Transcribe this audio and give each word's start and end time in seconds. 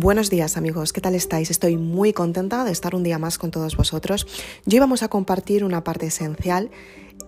Buenos 0.00 0.30
días 0.30 0.56
amigos, 0.56 0.92
¿qué 0.92 1.00
tal 1.00 1.16
estáis? 1.16 1.50
Estoy 1.50 1.76
muy 1.76 2.12
contenta 2.12 2.62
de 2.62 2.70
estar 2.70 2.94
un 2.94 3.02
día 3.02 3.18
más 3.18 3.36
con 3.36 3.50
todos 3.50 3.76
vosotros. 3.76 4.28
Yo 4.64 4.76
íbamos 4.76 5.02
a 5.02 5.08
compartir 5.08 5.64
una 5.64 5.82
parte 5.82 6.06
esencial 6.06 6.70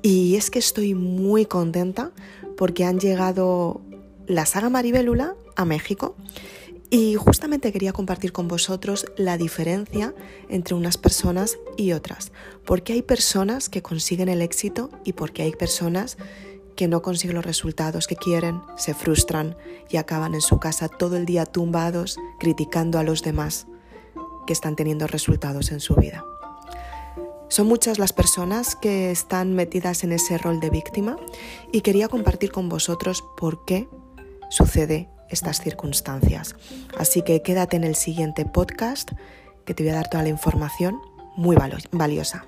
y 0.03 0.37
es 0.37 0.53
que 0.53 0.61
estoy 0.61 0.95
muy 0.95 1.47
contenta 1.47 2.13
porque 2.57 2.85
han 2.85 3.01
llegado 3.01 3.81
la 4.29 4.47
saga 4.47 4.71
Maribélula 4.71 5.35
a 5.57 5.65
México 5.65 6.15
y 6.91 7.17
justamente 7.17 7.73
quería 7.73 7.93
compartir 7.93 8.31
con 8.31 8.47
vosotros 8.47 9.05
la 9.17 9.37
diferencia 9.37 10.15
entre 10.49 10.77
unas 10.77 10.97
personas 10.97 11.59
y 11.77 11.91
otras. 11.91 12.31
Porque 12.65 12.93
hay 12.93 13.03
personas 13.03 13.69
que 13.69 13.83
consiguen 13.83 14.29
el 14.29 14.43
éxito 14.43 14.91
y 15.03 15.15
porque 15.15 15.43
hay 15.43 15.51
personas 15.51 16.19
que 16.19 16.50
no 16.89 17.03
consiguen 17.03 17.37
los 17.37 17.45
resultados 17.45 18.07
que 18.07 18.17
quieren, 18.17 18.63
se 18.77 18.95
frustran 18.95 19.57
y 19.89 19.97
acaban 19.97 20.35
en 20.35 20.41
su 20.41 20.59
casa 20.59 20.89
todo 20.89 21.17
el 21.17 21.27
día 21.27 21.47
tumbados 21.47 22.17
criticando 22.39 22.99
a 22.99 23.03
los 23.03 23.23
demás 23.23 23.67
que 24.47 24.53
están 24.53 24.77
teniendo 24.77 25.07
resultados 25.07 25.73
en 25.73 25.81
su 25.81 25.95
vida. 25.95 26.25
Son 27.49 27.67
muchas 27.67 27.99
las 27.99 28.13
personas 28.13 28.77
que 28.77 29.11
están 29.11 29.55
metidas 29.55 30.05
en 30.05 30.13
ese 30.13 30.39
rol 30.39 30.61
de 30.61 30.71
víctima 30.71 31.17
y 31.73 31.81
quería 31.81 32.09
compartir 32.09 32.53
con 32.53 32.69
vosotros 32.69 33.25
por 33.37 33.65
qué 33.65 33.89
sucede 34.51 35.09
estas 35.31 35.61
circunstancias. 35.61 36.55
Así 36.97 37.23
que 37.23 37.43
quédate 37.43 37.77
en 37.77 37.85
el 37.85 37.97
siguiente 37.97 38.45
podcast 38.45 39.11
que 39.65 39.75
te 39.75 39.83
voy 39.83 39.91
a 39.91 39.97
dar 39.97 40.09
toda 40.09 40.23
la 40.23 40.29
información 40.29 41.01
muy 41.37 41.57
valiosa. 41.91 42.45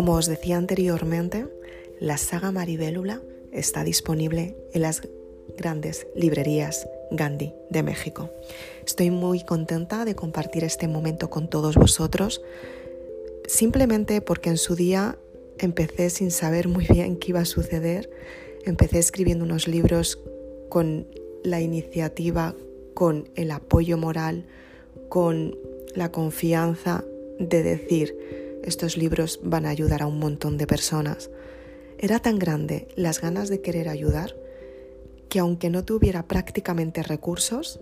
Como 0.00 0.14
os 0.14 0.24
decía 0.24 0.56
anteriormente, 0.56 1.46
la 2.00 2.16
saga 2.16 2.50
Maribélula 2.50 3.20
está 3.52 3.84
disponible 3.84 4.56
en 4.72 4.80
las 4.80 5.02
grandes 5.58 6.06
librerías 6.16 6.88
Gandhi 7.10 7.52
de 7.68 7.82
México. 7.82 8.30
Estoy 8.86 9.10
muy 9.10 9.44
contenta 9.44 10.06
de 10.06 10.14
compartir 10.14 10.64
este 10.64 10.88
momento 10.88 11.28
con 11.28 11.50
todos 11.50 11.74
vosotros, 11.74 12.40
simplemente 13.46 14.22
porque 14.22 14.48
en 14.48 14.56
su 14.56 14.74
día 14.74 15.18
empecé 15.58 16.08
sin 16.08 16.30
saber 16.30 16.66
muy 16.66 16.86
bien 16.86 17.18
qué 17.18 17.32
iba 17.32 17.40
a 17.40 17.44
suceder. 17.44 18.08
Empecé 18.64 19.00
escribiendo 19.00 19.44
unos 19.44 19.68
libros 19.68 20.18
con 20.70 21.08
la 21.44 21.60
iniciativa, 21.60 22.54
con 22.94 23.28
el 23.34 23.50
apoyo 23.50 23.98
moral, 23.98 24.46
con 25.10 25.58
la 25.94 26.10
confianza 26.10 27.04
de 27.38 27.62
decir, 27.62 28.39
estos 28.64 28.96
libros 28.96 29.40
van 29.42 29.66
a 29.66 29.70
ayudar 29.70 30.02
a 30.02 30.06
un 30.06 30.18
montón 30.18 30.58
de 30.58 30.66
personas. 30.66 31.30
Era 31.98 32.18
tan 32.18 32.38
grande 32.38 32.88
las 32.96 33.20
ganas 33.20 33.48
de 33.48 33.60
querer 33.60 33.88
ayudar 33.88 34.34
que 35.28 35.38
aunque 35.38 35.70
no 35.70 35.84
tuviera 35.84 36.26
prácticamente 36.26 37.02
recursos 37.02 37.80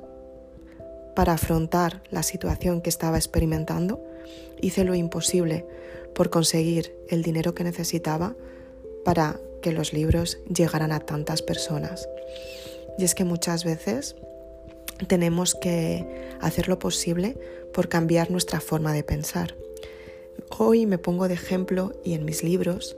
para 1.17 1.33
afrontar 1.33 2.03
la 2.11 2.23
situación 2.23 2.81
que 2.81 2.91
estaba 2.91 3.17
experimentando, 3.17 4.01
hice 4.61 4.85
lo 4.85 4.95
imposible 4.95 5.67
por 6.15 6.31
conseguir 6.31 6.95
el 7.09 7.23
dinero 7.23 7.55
que 7.55 7.65
necesitaba 7.65 8.37
para 9.05 9.41
que 9.63 9.73
los 9.73 9.93
libros 9.93 10.39
llegaran 10.55 10.93
a 10.93 11.01
tantas 11.01 11.43
personas. 11.43 12.09
Y 12.99 13.05
es 13.05 13.15
que 13.15 13.25
muchas 13.25 13.65
veces 13.65 14.17
tenemos 15.07 15.55
que 15.55 16.37
hacer 16.41 16.69
lo 16.69 16.79
posible 16.79 17.39
por 17.73 17.89
cambiar 17.89 18.31
nuestra 18.31 18.61
forma 18.61 18.93
de 18.93 19.05
pensar. 19.05 19.55
Hoy 20.57 20.87
me 20.87 20.99
pongo 20.99 21.29
de 21.29 21.35
ejemplo 21.35 21.93
y 22.05 22.15
en 22.15 22.25
mis 22.25 22.43
libros 22.43 22.97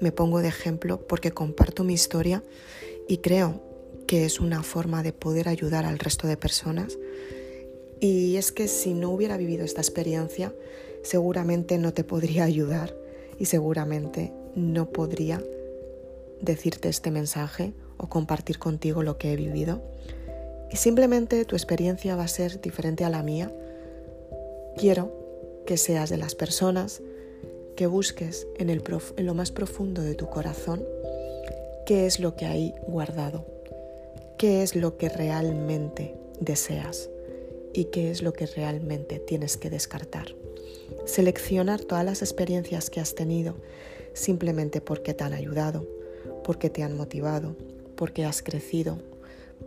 me 0.00 0.12
pongo 0.12 0.40
de 0.40 0.48
ejemplo 0.48 1.06
porque 1.06 1.30
comparto 1.30 1.84
mi 1.84 1.94
historia 1.94 2.42
y 3.06 3.18
creo 3.18 3.62
que 4.06 4.24
es 4.24 4.40
una 4.40 4.62
forma 4.62 5.02
de 5.02 5.12
poder 5.12 5.48
ayudar 5.48 5.84
al 5.84 5.98
resto 5.98 6.26
de 6.26 6.36
personas. 6.36 6.98
Y 8.00 8.36
es 8.36 8.52
que 8.52 8.68
si 8.68 8.94
no 8.94 9.10
hubiera 9.10 9.36
vivido 9.36 9.64
esta 9.64 9.80
experiencia, 9.80 10.52
seguramente 11.02 11.78
no 11.78 11.94
te 11.94 12.04
podría 12.04 12.44
ayudar 12.44 12.94
y 13.38 13.46
seguramente 13.46 14.32
no 14.54 14.90
podría 14.90 15.42
decirte 16.40 16.88
este 16.88 17.10
mensaje 17.10 17.72
o 17.96 18.08
compartir 18.08 18.58
contigo 18.58 19.02
lo 19.02 19.18
que 19.18 19.32
he 19.32 19.36
vivido. 19.36 19.82
Y 20.70 20.76
simplemente 20.76 21.44
tu 21.44 21.56
experiencia 21.56 22.16
va 22.16 22.24
a 22.24 22.28
ser 22.28 22.60
diferente 22.60 23.04
a 23.04 23.10
la 23.10 23.22
mía. 23.22 23.52
Quiero 24.76 25.17
que 25.68 25.76
seas 25.76 26.08
de 26.08 26.16
las 26.16 26.34
personas 26.34 27.02
que 27.76 27.86
busques 27.86 28.46
en, 28.56 28.70
el 28.70 28.82
en 29.18 29.26
lo 29.26 29.34
más 29.34 29.52
profundo 29.52 30.00
de 30.00 30.14
tu 30.14 30.26
corazón 30.30 30.82
qué 31.84 32.06
es 32.06 32.20
lo 32.20 32.36
que 32.36 32.46
hay 32.46 32.74
guardado, 32.86 33.44
qué 34.38 34.62
es 34.62 34.74
lo 34.74 34.96
que 34.96 35.10
realmente 35.10 36.14
deseas 36.40 37.10
y 37.74 37.84
qué 37.84 38.10
es 38.10 38.22
lo 38.22 38.32
que 38.32 38.46
realmente 38.46 39.18
tienes 39.18 39.58
que 39.58 39.68
descartar. 39.68 40.28
Seleccionar 41.04 41.82
todas 41.82 42.04
las 42.06 42.22
experiencias 42.22 42.88
que 42.88 43.00
has 43.00 43.14
tenido 43.14 43.54
simplemente 44.14 44.80
porque 44.80 45.12
te 45.12 45.24
han 45.24 45.34
ayudado, 45.34 45.86
porque 46.44 46.70
te 46.70 46.82
han 46.82 46.96
motivado, 46.96 47.56
porque 47.94 48.24
has 48.24 48.42
crecido, 48.42 48.96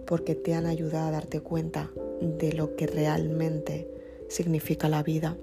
porque 0.08 0.34
te 0.34 0.56
han 0.56 0.66
ayudado 0.66 1.10
a 1.10 1.12
darte 1.12 1.42
cuenta 1.42 1.92
de 2.22 2.54
lo 2.54 2.76
que 2.76 2.88
realmente 2.88 3.88
significa 4.30 4.90
la 4.90 5.04
vida 5.04 5.38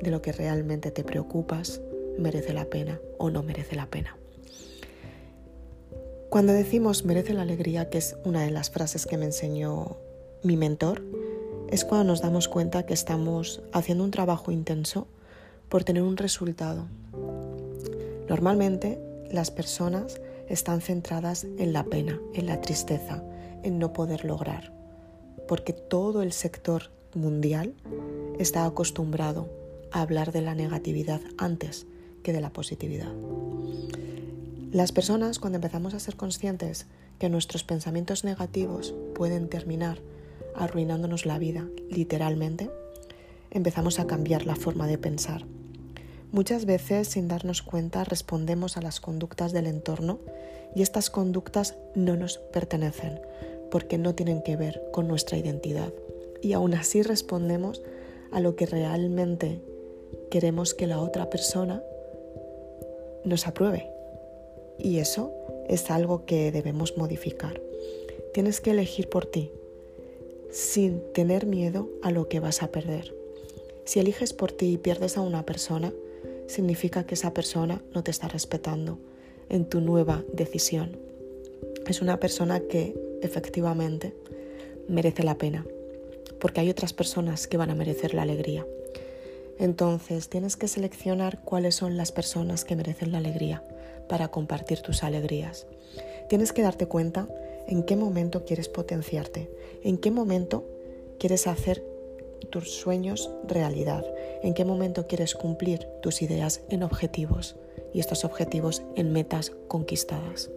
de 0.00 0.10
lo 0.10 0.22
que 0.22 0.32
realmente 0.32 0.90
te 0.90 1.04
preocupas, 1.04 1.80
merece 2.18 2.52
la 2.52 2.66
pena 2.66 3.00
o 3.18 3.30
no 3.30 3.42
merece 3.42 3.76
la 3.76 3.86
pena. 3.86 4.16
Cuando 6.28 6.52
decimos 6.52 7.04
merece 7.04 7.34
la 7.34 7.42
alegría, 7.42 7.90
que 7.90 7.98
es 7.98 8.16
una 8.24 8.42
de 8.42 8.50
las 8.50 8.70
frases 8.70 9.06
que 9.06 9.16
me 9.16 9.24
enseñó 9.24 9.96
mi 10.42 10.56
mentor, 10.56 11.02
es 11.70 11.84
cuando 11.84 12.04
nos 12.04 12.22
damos 12.22 12.48
cuenta 12.48 12.86
que 12.86 12.94
estamos 12.94 13.62
haciendo 13.72 14.04
un 14.04 14.10
trabajo 14.10 14.52
intenso 14.52 15.06
por 15.68 15.84
tener 15.84 16.02
un 16.02 16.16
resultado. 16.16 16.86
Normalmente 18.28 19.00
las 19.30 19.50
personas 19.50 20.20
están 20.48 20.80
centradas 20.80 21.44
en 21.58 21.72
la 21.72 21.84
pena, 21.84 22.20
en 22.34 22.46
la 22.46 22.60
tristeza, 22.60 23.22
en 23.62 23.78
no 23.78 23.92
poder 23.92 24.24
lograr, 24.24 24.72
porque 25.46 25.72
todo 25.72 26.22
el 26.22 26.32
sector 26.32 26.90
mundial 27.14 27.74
está 28.38 28.64
acostumbrado 28.64 29.48
hablar 29.92 30.32
de 30.32 30.42
la 30.42 30.54
negatividad 30.54 31.20
antes 31.38 31.86
que 32.22 32.32
de 32.32 32.40
la 32.40 32.52
positividad. 32.52 33.12
Las 34.72 34.92
personas 34.92 35.38
cuando 35.38 35.56
empezamos 35.56 35.94
a 35.94 36.00
ser 36.00 36.16
conscientes 36.16 36.86
que 37.18 37.28
nuestros 37.28 37.64
pensamientos 37.64 38.24
negativos 38.24 38.94
pueden 39.14 39.48
terminar 39.48 39.98
arruinándonos 40.54 41.26
la 41.26 41.38
vida, 41.38 41.66
literalmente, 41.90 42.70
empezamos 43.50 43.98
a 43.98 44.06
cambiar 44.06 44.46
la 44.46 44.56
forma 44.56 44.86
de 44.86 44.98
pensar. 44.98 45.44
Muchas 46.32 46.64
veces, 46.64 47.08
sin 47.08 47.26
darnos 47.26 47.62
cuenta, 47.62 48.04
respondemos 48.04 48.76
a 48.76 48.82
las 48.82 49.00
conductas 49.00 49.52
del 49.52 49.66
entorno 49.66 50.20
y 50.76 50.82
estas 50.82 51.10
conductas 51.10 51.74
no 51.96 52.16
nos 52.16 52.38
pertenecen 52.38 53.20
porque 53.70 53.98
no 53.98 54.14
tienen 54.14 54.42
que 54.42 54.56
ver 54.56 54.82
con 54.92 55.08
nuestra 55.08 55.38
identidad. 55.38 55.92
Y 56.42 56.52
aún 56.52 56.74
así 56.74 57.02
respondemos 57.02 57.82
a 58.30 58.40
lo 58.40 58.54
que 58.54 58.66
realmente 58.66 59.62
queremos 60.30 60.74
que 60.74 60.86
la 60.86 61.00
otra 61.00 61.28
persona 61.28 61.82
nos 63.24 63.46
apruebe. 63.46 63.90
Y 64.78 64.98
eso 64.98 65.32
es 65.68 65.90
algo 65.90 66.24
que 66.24 66.52
debemos 66.52 66.96
modificar. 66.96 67.60
Tienes 68.32 68.60
que 68.60 68.70
elegir 68.70 69.08
por 69.08 69.26
ti, 69.26 69.50
sin 70.50 71.02
tener 71.12 71.46
miedo 71.46 71.88
a 72.02 72.10
lo 72.10 72.28
que 72.28 72.40
vas 72.40 72.62
a 72.62 72.70
perder. 72.70 73.14
Si 73.84 74.00
eliges 74.00 74.32
por 74.32 74.52
ti 74.52 74.72
y 74.72 74.78
pierdes 74.78 75.16
a 75.16 75.20
una 75.20 75.44
persona, 75.44 75.92
significa 76.46 77.04
que 77.04 77.14
esa 77.14 77.34
persona 77.34 77.82
no 77.92 78.02
te 78.02 78.10
está 78.10 78.28
respetando 78.28 78.98
en 79.48 79.64
tu 79.64 79.80
nueva 79.80 80.24
decisión. 80.32 80.96
Es 81.86 82.00
una 82.00 82.20
persona 82.20 82.60
que 82.60 82.94
efectivamente 83.20 84.14
merece 84.88 85.22
la 85.24 85.36
pena, 85.36 85.66
porque 86.38 86.60
hay 86.60 86.70
otras 86.70 86.92
personas 86.92 87.46
que 87.46 87.56
van 87.56 87.70
a 87.70 87.74
merecer 87.74 88.14
la 88.14 88.22
alegría. 88.22 88.66
Entonces 89.60 90.30
tienes 90.30 90.56
que 90.56 90.68
seleccionar 90.68 91.42
cuáles 91.42 91.74
son 91.74 91.98
las 91.98 92.12
personas 92.12 92.64
que 92.64 92.76
merecen 92.76 93.12
la 93.12 93.18
alegría 93.18 93.62
para 94.08 94.28
compartir 94.28 94.80
tus 94.80 95.04
alegrías. 95.04 95.66
Tienes 96.30 96.54
que 96.54 96.62
darte 96.62 96.86
cuenta 96.86 97.28
en 97.68 97.82
qué 97.82 97.94
momento 97.94 98.46
quieres 98.46 98.70
potenciarte, 98.70 99.50
en 99.84 99.98
qué 99.98 100.10
momento 100.10 100.64
quieres 101.18 101.46
hacer 101.46 101.84
tus 102.48 102.70
sueños 102.70 103.30
realidad, 103.46 104.02
en 104.42 104.54
qué 104.54 104.64
momento 104.64 105.06
quieres 105.06 105.34
cumplir 105.34 105.86
tus 106.00 106.22
ideas 106.22 106.62
en 106.70 106.82
objetivos 106.82 107.56
y 107.92 108.00
estos 108.00 108.24
objetivos 108.24 108.82
en 108.96 109.12
metas 109.12 109.52
conquistadas. 109.68 110.50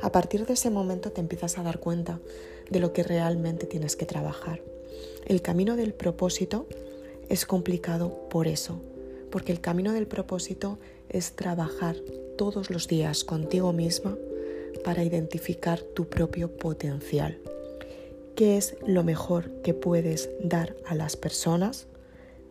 A 0.00 0.10
partir 0.10 0.46
de 0.46 0.54
ese 0.54 0.68
momento 0.68 1.12
te 1.12 1.20
empiezas 1.20 1.58
a 1.58 1.62
dar 1.62 1.78
cuenta 1.78 2.18
de 2.70 2.80
lo 2.80 2.92
que 2.92 3.04
realmente 3.04 3.66
tienes 3.66 3.94
que 3.94 4.04
trabajar. 4.04 4.60
El 5.26 5.42
camino 5.42 5.76
del 5.76 5.94
propósito 5.94 6.66
es 7.32 7.46
complicado 7.46 8.28
por 8.28 8.46
eso, 8.46 8.82
porque 9.30 9.52
el 9.52 9.60
camino 9.62 9.94
del 9.94 10.06
propósito 10.06 10.78
es 11.08 11.32
trabajar 11.32 11.96
todos 12.36 12.68
los 12.68 12.88
días 12.88 13.24
contigo 13.24 13.72
misma 13.72 14.18
para 14.84 15.02
identificar 15.02 15.80
tu 15.80 16.10
propio 16.10 16.54
potencial. 16.54 17.38
¿Qué 18.36 18.58
es 18.58 18.76
lo 18.86 19.02
mejor 19.02 19.50
que 19.62 19.72
puedes 19.72 20.28
dar 20.44 20.76
a 20.84 20.94
las 20.94 21.16
personas 21.16 21.86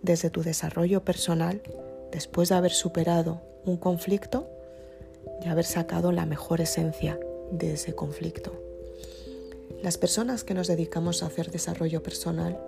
desde 0.02 0.32
tu 0.32 0.42
desarrollo 0.42 1.06
personal 1.06 1.62
después 2.12 2.50
de 2.50 2.56
haber 2.56 2.72
superado 2.72 3.40
un 3.66 3.78
conflicto 3.78 4.50
y 5.46 5.48
haber 5.48 5.66
sacado 5.66 6.12
la 6.12 6.26
mejor 6.26 6.60
esencia 6.60 7.20
de 7.52 7.74
ese 7.74 7.94
conflicto? 7.94 8.52
Las 9.84 10.00
personas 10.00 10.44
que 10.44 10.56
nos 10.56 10.66
dedicamos 10.66 11.22
a 11.22 11.28
hacer 11.28 11.52
desarrollo 11.52 12.02
personal 12.02 12.60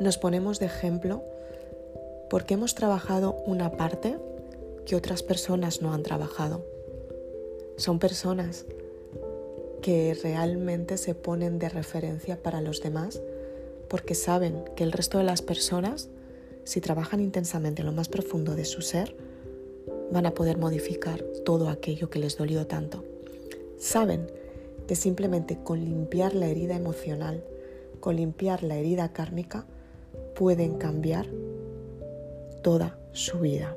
nos 0.00 0.18
ponemos 0.18 0.58
de 0.58 0.66
ejemplo 0.66 1.22
porque 2.30 2.54
hemos 2.54 2.74
trabajado 2.74 3.36
una 3.46 3.72
parte 3.72 4.16
que 4.86 4.96
otras 4.96 5.22
personas 5.22 5.82
no 5.82 5.92
han 5.92 6.02
trabajado. 6.02 6.64
Son 7.76 7.98
personas 7.98 8.64
que 9.82 10.16
realmente 10.22 10.96
se 10.98 11.14
ponen 11.14 11.58
de 11.58 11.68
referencia 11.68 12.36
para 12.42 12.60
los 12.60 12.82
demás 12.82 13.20
porque 13.88 14.14
saben 14.14 14.64
que 14.76 14.84
el 14.84 14.92
resto 14.92 15.18
de 15.18 15.24
las 15.24 15.42
personas, 15.42 16.08
si 16.64 16.80
trabajan 16.80 17.20
intensamente 17.20 17.82
en 17.82 17.86
lo 17.86 17.92
más 17.92 18.08
profundo 18.08 18.54
de 18.54 18.64
su 18.64 18.82
ser, 18.82 19.16
van 20.10 20.26
a 20.26 20.34
poder 20.34 20.58
modificar 20.58 21.22
todo 21.44 21.68
aquello 21.68 22.10
que 22.10 22.18
les 22.18 22.36
dolió 22.36 22.66
tanto. 22.66 23.04
Saben 23.78 24.30
que 24.86 24.96
simplemente 24.96 25.58
con 25.62 25.84
limpiar 25.84 26.34
la 26.34 26.48
herida 26.48 26.76
emocional, 26.76 27.44
con 28.00 28.16
limpiar 28.16 28.62
la 28.62 28.76
herida 28.76 29.12
kármica, 29.12 29.66
pueden 30.38 30.78
cambiar 30.78 31.26
toda 32.62 32.96
su 33.10 33.40
vida. 33.40 33.74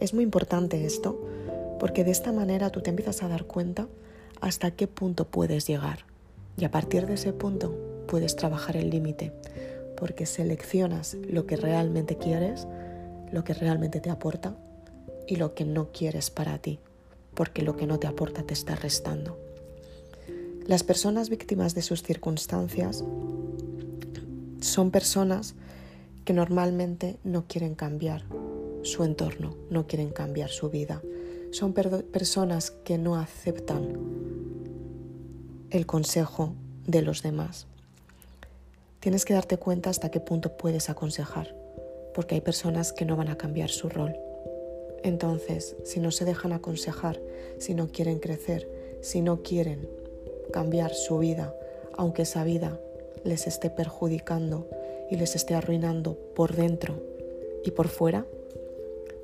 Es 0.00 0.14
muy 0.14 0.24
importante 0.24 0.84
esto 0.84 1.16
porque 1.78 2.02
de 2.02 2.10
esta 2.10 2.32
manera 2.32 2.70
tú 2.70 2.80
te 2.80 2.90
empiezas 2.90 3.22
a 3.22 3.28
dar 3.28 3.44
cuenta 3.44 3.86
hasta 4.40 4.72
qué 4.72 4.88
punto 4.88 5.26
puedes 5.26 5.68
llegar 5.68 6.00
y 6.56 6.64
a 6.64 6.72
partir 6.72 7.06
de 7.06 7.14
ese 7.14 7.32
punto 7.32 7.72
puedes 8.08 8.34
trabajar 8.34 8.76
el 8.76 8.90
límite 8.90 9.32
porque 9.96 10.26
seleccionas 10.26 11.14
lo 11.14 11.46
que 11.46 11.54
realmente 11.54 12.16
quieres, 12.16 12.66
lo 13.30 13.44
que 13.44 13.54
realmente 13.54 14.00
te 14.00 14.10
aporta 14.10 14.56
y 15.28 15.36
lo 15.36 15.54
que 15.54 15.64
no 15.64 15.92
quieres 15.92 16.30
para 16.30 16.58
ti, 16.58 16.80
porque 17.34 17.62
lo 17.62 17.76
que 17.76 17.86
no 17.86 18.00
te 18.00 18.08
aporta 18.08 18.42
te 18.42 18.54
está 18.54 18.74
restando. 18.74 19.38
Las 20.66 20.82
personas 20.82 21.30
víctimas 21.30 21.76
de 21.76 21.82
sus 21.82 22.02
circunstancias 22.02 23.04
son 24.60 24.90
personas 24.90 25.54
que 26.26 26.32
normalmente 26.32 27.18
no 27.22 27.46
quieren 27.46 27.76
cambiar 27.76 28.24
su 28.82 29.04
entorno, 29.04 29.56
no 29.70 29.86
quieren 29.86 30.10
cambiar 30.10 30.50
su 30.50 30.68
vida. 30.68 31.00
Son 31.52 31.72
personas 31.72 32.72
que 32.72 32.98
no 32.98 33.14
aceptan 33.14 33.96
el 35.70 35.86
consejo 35.86 36.52
de 36.84 37.02
los 37.02 37.22
demás. 37.22 37.68
Tienes 38.98 39.24
que 39.24 39.34
darte 39.34 39.56
cuenta 39.56 39.88
hasta 39.88 40.10
qué 40.10 40.18
punto 40.18 40.56
puedes 40.56 40.90
aconsejar, 40.90 41.54
porque 42.12 42.34
hay 42.34 42.40
personas 42.40 42.92
que 42.92 43.04
no 43.04 43.14
van 43.16 43.28
a 43.28 43.38
cambiar 43.38 43.70
su 43.70 43.88
rol. 43.88 44.16
Entonces, 45.04 45.76
si 45.84 46.00
no 46.00 46.10
se 46.10 46.24
dejan 46.24 46.52
aconsejar, 46.52 47.20
si 47.60 47.74
no 47.74 47.86
quieren 47.92 48.18
crecer, 48.18 48.68
si 49.00 49.22
no 49.22 49.44
quieren 49.44 49.88
cambiar 50.52 50.92
su 50.92 51.18
vida, 51.18 51.54
aunque 51.96 52.22
esa 52.22 52.42
vida 52.42 52.80
les 53.22 53.46
esté 53.46 53.70
perjudicando 53.70 54.68
y 55.10 55.16
les 55.16 55.36
esté 55.36 55.54
arruinando 55.54 56.16
por 56.34 56.54
dentro 56.54 57.02
y 57.64 57.70
por 57.70 57.88
fuera, 57.88 58.26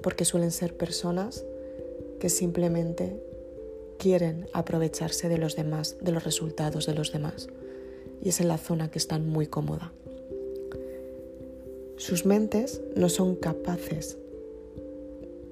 porque 0.02 0.24
suelen 0.24 0.50
ser 0.50 0.76
personas 0.76 1.44
que 2.20 2.28
simplemente 2.28 3.20
quieren 3.98 4.48
aprovecharse 4.52 5.28
de 5.28 5.38
los 5.38 5.56
demás, 5.56 5.96
de 6.00 6.12
los 6.12 6.24
resultados 6.24 6.86
de 6.86 6.94
los 6.94 7.12
demás. 7.12 7.48
Y 8.22 8.28
es 8.28 8.40
en 8.40 8.48
la 8.48 8.58
zona 8.58 8.90
que 8.90 8.98
están 8.98 9.28
muy 9.28 9.46
cómoda. 9.46 9.92
Sus 11.96 12.26
mentes 12.26 12.80
no 12.96 13.08
son 13.08 13.36
capaces 13.36 14.18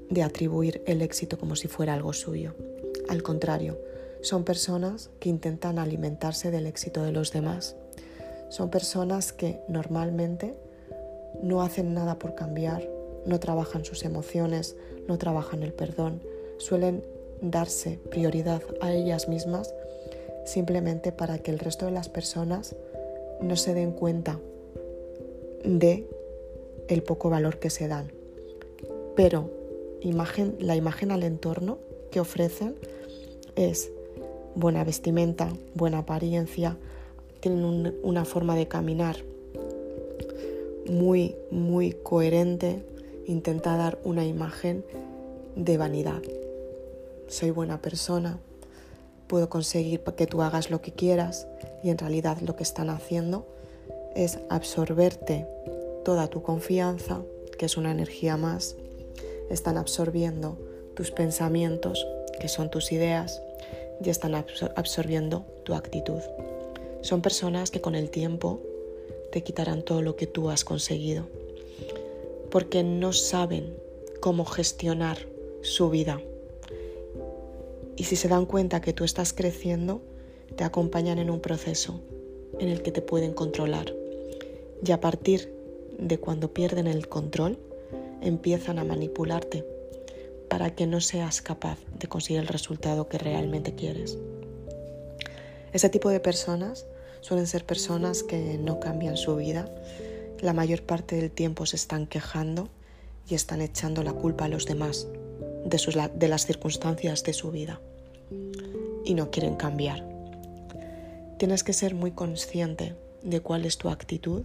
de 0.09 0.23
atribuir 0.23 0.83
el 0.87 1.00
éxito 1.03 1.38
como 1.38 1.55
si 1.55 1.69
fuera 1.69 1.94
algo 1.94 2.12
suyo. 2.12 2.55
Al 3.09 3.23
contrario, 3.23 3.79
son 4.23 4.44
personas 4.44 5.11
que 5.21 5.29
intentan 5.29 5.79
alimentarse 5.79 6.50
del 6.50 6.67
éxito 6.67 7.03
de 7.03 7.12
los 7.12 7.33
demás. 7.33 7.76
Son 8.50 8.69
personas 8.69 9.32
que 9.32 9.61
normalmente 9.69 10.55
no 11.43 11.62
hacen 11.62 11.94
nada 11.94 12.19
por 12.19 12.35
cambiar, 12.35 12.87
no 13.25 13.41
trabajan 13.41 13.85
sus 13.85 14.05
emociones, 14.05 14.76
no 15.08 15.17
trabajan 15.19 15.62
el 15.62 15.73
perdón, 15.73 16.20
suelen 16.58 17.02
darse 17.41 17.99
prioridad 18.11 18.62
a 18.82 18.93
ellas 18.93 19.29
mismas 19.29 19.75
simplemente 20.44 21.12
para 21.12 21.38
que 21.38 21.50
el 21.50 21.58
resto 21.58 21.87
de 21.87 21.93
las 21.93 22.08
personas 22.08 22.76
no 23.41 23.56
se 23.56 23.73
den 23.73 23.93
cuenta 23.93 24.38
de 25.64 26.06
el 26.88 27.02
poco 27.02 27.31
valor 27.31 27.58
que 27.58 27.70
se 27.70 27.88
dan. 27.88 28.11
Pero 29.17 29.50
imagen, 30.00 30.56
la 30.58 30.76
imagen 30.76 31.12
al 31.12 31.23
entorno 31.23 31.79
que 32.11 32.20
ofrecen 32.20 32.75
es 33.56 33.91
buena 34.55 34.85
vestimenta, 34.85 35.52
buena 35.75 35.99
apariencia, 35.99 36.76
tienen 37.41 37.99
una 38.03 38.25
forma 38.25 38.55
de 38.57 38.69
caminar 38.69 39.17
muy, 40.89 41.37
muy 41.51 41.93
coherente, 41.93 42.85
intenta 43.27 43.77
dar 43.77 43.99
una 44.05 44.27
imagen 44.27 44.85
de 45.57 45.77
vanidad. 45.77 46.23
Soy 47.29 47.51
buena 47.51 47.81
persona, 47.81 48.39
puedo 49.27 49.49
conseguir 49.49 50.01
que 50.01 50.27
tú 50.27 50.43
hagas 50.43 50.71
lo 50.71 50.81
que 50.81 50.93
quieras 50.93 51.47
y 51.85 51.91
en 51.91 51.99
realidad 51.99 52.39
lo 52.41 52.57
que 52.57 52.65
están 52.65 52.91
haciendo 52.91 53.47
es 54.14 54.38
absorberte 54.49 55.47
toda 56.05 56.26
tu 56.26 56.43
confianza, 56.43 57.23
que 57.59 57.67
es 57.67 57.76
una 57.76 57.93
energía 57.93 58.37
más, 58.37 58.76
están 59.50 59.76
absorbiendo 59.76 60.59
tus 60.95 61.11
pensamientos, 61.11 62.07
que 62.41 62.49
son 62.49 62.71
tus 62.71 62.91
ideas, 62.91 63.41
y 64.03 64.09
están 64.09 64.35
absorbiendo 64.35 65.45
tu 65.64 65.75
actitud. 65.75 66.21
Son 67.02 67.23
personas 67.23 67.71
que 67.71 67.80
con 67.80 67.95
el 67.95 68.11
tiempo 68.11 68.61
te 69.33 69.42
quitarán 69.42 69.83
todo 69.83 70.02
lo 70.02 70.16
que 70.16 70.26
tú 70.26 70.50
has 70.50 70.64
conseguido, 70.64 71.26
porque 72.50 72.83
no 72.83 73.12
saben 73.12 73.75
cómo 74.21 74.45
gestionar 74.45 75.19
su 75.62 75.90
vida. 75.90 76.21
Y 77.97 78.04
si 78.04 78.16
se 78.16 78.28
dan 78.28 78.47
cuenta 78.47 78.80
que 78.80 78.92
tú 78.92 79.04
estás 79.04 79.33
creciendo, 79.33 80.02
te 80.57 80.64
acompañan 80.64 81.19
en 81.19 81.30
un 81.30 81.40
proceso 81.40 82.00
en 82.59 82.69
el 82.69 82.83
que 82.83 82.92
te 82.92 83.02
pueden 83.02 83.33
controlar. 83.33 83.95
Y 84.85 84.92
a 84.92 85.00
partir 85.00 85.52
de 85.99 86.19
cuando 86.19 86.52
pierden 86.52 86.87
el 86.87 87.09
control, 87.09 87.59
empiezan 88.21 88.78
a 88.78 88.85
manipularte 88.85 89.64
para 90.49 90.75
que 90.75 90.87
no 90.87 91.00
seas 91.00 91.42
capaz 91.42 91.78
de 91.99 92.09
conseguir 92.09 92.40
el 92.40 92.49
resultado 92.49 93.09
que 93.09 93.19
realmente 93.19 93.75
quieres. 93.75 94.19
Ese 95.73 95.88
tipo 95.88 96.11
de 96.11 96.21
personas 96.21 96.87
suelen 97.21 97.47
ser 97.47 97.65
personas 97.65 98.23
que 98.23 98.59
no 98.59 98.81
cambian 98.81 99.17
su 99.17 99.37
vida, 99.37 99.69
la 100.41 100.53
mayor 100.53 100.83
parte 100.83 101.17
del 101.17 101.31
tiempo 101.31 101.67
se 101.67 101.77
están 101.77 102.07
quejando 102.07 102.69
y 103.29 103.35
están 103.35 103.61
echando 103.61 104.03
la 104.03 104.12
culpa 104.12 104.47
a 104.47 104.49
los 104.49 104.67
demás 104.67 105.07
de, 105.65 106.11
de 106.15 106.29
las 106.29 106.47
circunstancias 106.47 107.23
de 107.25 107.33
su 107.33 107.50
vida 107.50 107.81
y 109.05 109.15
no 109.15 109.31
quieren 109.31 109.57
cambiar. 109.57 110.07
Tienes 111.39 111.65
que 111.65 111.73
ser 111.73 111.95
muy 111.95 112.12
consciente 112.12 112.95
de 113.23 113.41
cuál 113.41 113.65
es 113.65 113.79
tu 113.79 113.89
actitud 113.89 114.43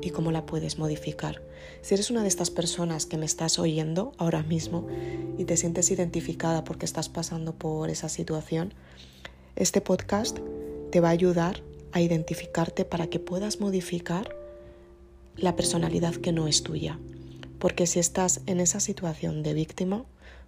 y 0.00 0.10
cómo 0.10 0.32
la 0.32 0.46
puedes 0.46 0.78
modificar. 0.78 1.42
Si 1.80 1.94
eres 1.94 2.10
una 2.10 2.22
de 2.22 2.28
estas 2.28 2.50
personas 2.50 3.06
que 3.06 3.16
me 3.16 3.26
estás 3.26 3.58
oyendo 3.58 4.12
ahora 4.18 4.42
mismo 4.42 4.86
y 5.38 5.44
te 5.44 5.56
sientes 5.56 5.90
identificada 5.90 6.64
porque 6.64 6.86
estás 6.86 7.08
pasando 7.08 7.54
por 7.54 7.88
esa 7.88 8.08
situación, 8.08 8.74
este 9.56 9.80
podcast 9.80 10.38
te 10.90 11.00
va 11.00 11.08
a 11.08 11.12
ayudar 11.12 11.62
a 11.92 12.00
identificarte 12.00 12.84
para 12.84 13.06
que 13.06 13.18
puedas 13.18 13.60
modificar 13.60 14.34
la 15.36 15.56
personalidad 15.56 16.14
que 16.14 16.32
no 16.32 16.48
es 16.48 16.62
tuya. 16.62 16.98
Porque 17.58 17.86
si 17.86 17.98
estás 17.98 18.40
en 18.46 18.60
esa 18.60 18.80
situación 18.80 19.42
de 19.42 19.54
víctima, 19.54 20.04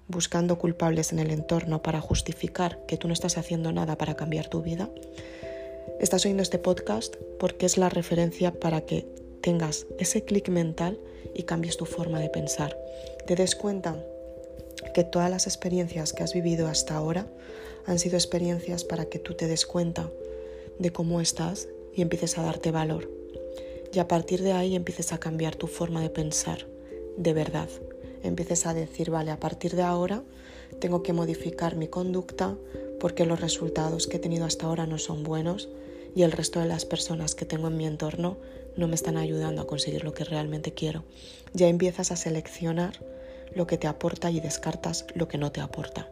buscando 0.08 0.58
culpables 0.58 1.12
en 1.12 1.18
el 1.18 1.30
entorno 1.30 1.82
para 1.82 2.00
justificar 2.00 2.84
que 2.86 2.96
tú 2.96 3.08
no 3.08 3.14
estás 3.14 3.38
haciendo 3.38 3.72
nada 3.72 3.96
para 3.96 4.14
cambiar 4.14 4.48
tu 4.48 4.62
vida, 4.62 4.90
estás 6.00 6.24
oyendo 6.24 6.42
este 6.42 6.58
podcast 6.58 7.16
porque 7.38 7.66
es 7.66 7.78
la 7.78 7.88
referencia 7.88 8.52
para 8.52 8.82
que 8.82 9.06
tengas 9.40 9.86
ese 9.98 10.24
clic 10.24 10.48
mental 10.48 10.98
y 11.34 11.44
cambies 11.44 11.76
tu 11.76 11.86
forma 11.86 12.20
de 12.20 12.30
pensar. 12.30 12.76
Te 13.26 13.36
des 13.36 13.54
cuenta 13.54 13.96
que 14.92 15.04
todas 15.04 15.30
las 15.30 15.46
experiencias 15.46 16.12
que 16.12 16.22
has 16.22 16.34
vivido 16.34 16.68
hasta 16.68 16.96
ahora 16.96 17.26
han 17.86 17.98
sido 17.98 18.16
experiencias 18.16 18.84
para 18.84 19.06
que 19.06 19.18
tú 19.18 19.34
te 19.34 19.46
des 19.46 19.66
cuenta 19.66 20.10
de 20.78 20.92
cómo 20.92 21.20
estás 21.20 21.68
y 21.94 22.02
empieces 22.02 22.38
a 22.38 22.42
darte 22.42 22.70
valor. 22.70 23.10
Y 23.92 23.98
a 23.98 24.08
partir 24.08 24.42
de 24.42 24.52
ahí 24.52 24.74
empieces 24.74 25.12
a 25.12 25.18
cambiar 25.18 25.54
tu 25.54 25.66
forma 25.66 26.00
de 26.02 26.10
pensar, 26.10 26.66
de 27.16 27.32
verdad. 27.32 27.68
Empieces 28.22 28.66
a 28.66 28.74
decir, 28.74 29.10
vale, 29.10 29.30
a 29.30 29.38
partir 29.38 29.76
de 29.76 29.82
ahora 29.82 30.22
tengo 30.80 31.02
que 31.02 31.12
modificar 31.12 31.76
mi 31.76 31.88
conducta 31.88 32.56
porque 32.98 33.26
los 33.26 33.40
resultados 33.40 34.06
que 34.06 34.16
he 34.16 34.20
tenido 34.20 34.44
hasta 34.46 34.66
ahora 34.66 34.86
no 34.86 34.98
son 34.98 35.22
buenos 35.22 35.68
y 36.14 36.22
el 36.22 36.32
resto 36.32 36.60
de 36.60 36.66
las 36.66 36.84
personas 36.84 37.34
que 37.34 37.44
tengo 37.44 37.68
en 37.68 37.76
mi 37.76 37.86
entorno 37.86 38.38
no 38.76 38.88
me 38.88 38.94
están 38.94 39.16
ayudando 39.16 39.62
a 39.62 39.66
conseguir 39.66 40.04
lo 40.04 40.14
que 40.14 40.24
realmente 40.24 40.72
quiero. 40.72 41.04
Ya 41.52 41.68
empiezas 41.68 42.10
a 42.10 42.16
seleccionar 42.16 42.98
lo 43.54 43.66
que 43.66 43.78
te 43.78 43.86
aporta 43.86 44.30
y 44.30 44.40
descartas 44.40 45.06
lo 45.14 45.28
que 45.28 45.38
no 45.38 45.52
te 45.52 45.60
aporta. 45.60 46.08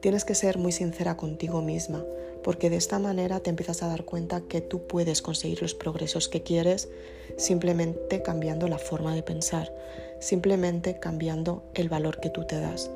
Tienes 0.00 0.24
que 0.24 0.34
ser 0.34 0.56
muy 0.56 0.72
sincera 0.72 1.16
contigo 1.16 1.60
misma, 1.60 2.04
porque 2.42 2.70
de 2.70 2.76
esta 2.76 2.98
manera 2.98 3.40
te 3.40 3.50
empiezas 3.50 3.82
a 3.82 3.88
dar 3.88 4.04
cuenta 4.04 4.40
que 4.40 4.62
tú 4.62 4.86
puedes 4.86 5.20
conseguir 5.20 5.60
los 5.60 5.74
progresos 5.74 6.28
que 6.28 6.42
quieres 6.42 6.88
simplemente 7.36 8.22
cambiando 8.22 8.66
la 8.66 8.78
forma 8.78 9.14
de 9.14 9.22
pensar, 9.22 9.72
simplemente 10.18 10.98
cambiando 10.98 11.64
el 11.74 11.88
valor 11.88 12.18
que 12.18 12.30
tú 12.30 12.46
te 12.46 12.58
das. 12.58 12.90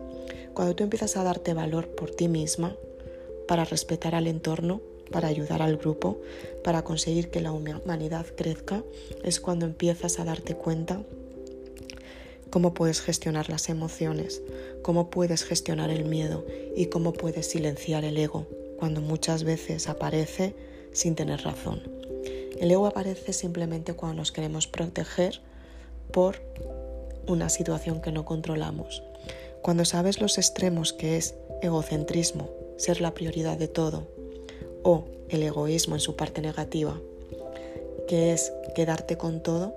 Cuando 0.54 0.75
tú 0.75 0.84
empiezas 0.84 1.16
a 1.16 1.25
darte 1.25 1.52
valor 1.52 1.88
por 1.88 2.11
ti 2.11 2.28
misma, 2.28 2.76
para 3.46 3.64
respetar 3.64 4.14
al 4.14 4.26
entorno, 4.26 4.80
para 5.11 5.28
ayudar 5.28 5.61
al 5.61 5.76
grupo, 5.76 6.20
para 6.62 6.82
conseguir 6.82 7.30
que 7.30 7.42
la 7.42 7.52
humanidad 7.52 8.26
crezca, 8.34 8.82
es 9.23 9.40
cuando 9.40 9.66
empiezas 9.66 10.18
a 10.18 10.25
darte 10.25 10.54
cuenta 10.54 11.02
cómo 12.50 12.74
puedes 12.74 13.00
gestionar 13.00 13.48
las 13.48 13.68
emociones, 13.68 14.42
cómo 14.82 15.10
puedes 15.10 15.44
gestionar 15.44 15.90
el 15.90 16.04
miedo 16.04 16.44
y 16.76 16.86
cómo 16.86 17.12
puedes 17.12 17.48
silenciar 17.48 18.04
el 18.04 18.16
ego 18.16 18.46
cuando 18.78 19.00
muchas 19.00 19.44
veces 19.44 19.88
aparece 19.88 20.54
sin 20.92 21.14
tener 21.14 21.42
razón. 21.42 21.82
El 22.60 22.70
ego 22.70 22.86
aparece 22.86 23.32
simplemente 23.32 23.94
cuando 23.94 24.16
nos 24.16 24.32
queremos 24.32 24.66
proteger 24.66 25.40
por 26.12 26.36
una 27.26 27.48
situación 27.48 28.00
que 28.00 28.12
no 28.12 28.24
controlamos. 28.24 29.02
Cuando 29.62 29.84
sabes 29.84 30.20
los 30.20 30.38
extremos 30.38 30.92
que 30.92 31.16
es 31.16 31.34
egocentrismo, 31.62 32.50
ser 32.76 33.00
la 33.00 33.14
prioridad 33.14 33.56
de 33.56 33.68
todo, 33.68 34.06
o 34.82 35.06
el 35.30 35.42
egoísmo 35.42 35.94
en 35.94 36.00
su 36.00 36.16
parte 36.16 36.42
negativa, 36.42 37.00
que 38.06 38.32
es 38.32 38.52
quedarte 38.74 39.16
con 39.16 39.42
todo, 39.42 39.74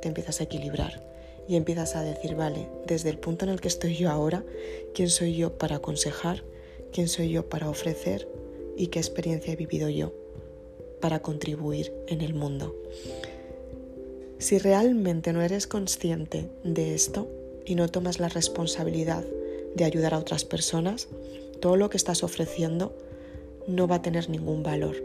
te 0.00 0.08
empiezas 0.08 0.40
a 0.40 0.44
equilibrar 0.44 1.02
y 1.48 1.56
empiezas 1.56 1.96
a 1.96 2.02
decir, 2.02 2.34
vale, 2.34 2.68
desde 2.86 3.10
el 3.10 3.18
punto 3.18 3.44
en 3.44 3.50
el 3.50 3.60
que 3.60 3.68
estoy 3.68 3.96
yo 3.96 4.10
ahora, 4.10 4.44
¿quién 4.94 5.08
soy 5.08 5.36
yo 5.36 5.58
para 5.58 5.76
aconsejar? 5.76 6.44
¿Quién 6.92 7.08
soy 7.08 7.30
yo 7.30 7.48
para 7.48 7.68
ofrecer? 7.68 8.28
¿Y 8.76 8.88
qué 8.88 8.98
experiencia 8.98 9.52
he 9.52 9.56
vivido 9.56 9.88
yo 9.88 10.12
para 11.00 11.20
contribuir 11.20 11.92
en 12.08 12.20
el 12.20 12.34
mundo? 12.34 12.74
Si 14.38 14.58
realmente 14.58 15.32
no 15.32 15.42
eres 15.42 15.66
consciente 15.66 16.50
de 16.64 16.94
esto 16.94 17.28
y 17.64 17.74
no 17.74 17.88
tomas 17.88 18.18
la 18.18 18.28
responsabilidad 18.28 19.24
de 19.74 19.84
ayudar 19.84 20.14
a 20.14 20.18
otras 20.18 20.44
personas, 20.44 21.08
todo 21.60 21.76
lo 21.76 21.90
que 21.90 21.96
estás 21.96 22.22
ofreciendo 22.22 22.96
no 23.66 23.86
va 23.86 23.96
a 23.96 24.02
tener 24.02 24.28
ningún 24.28 24.62
valor. 24.62 24.96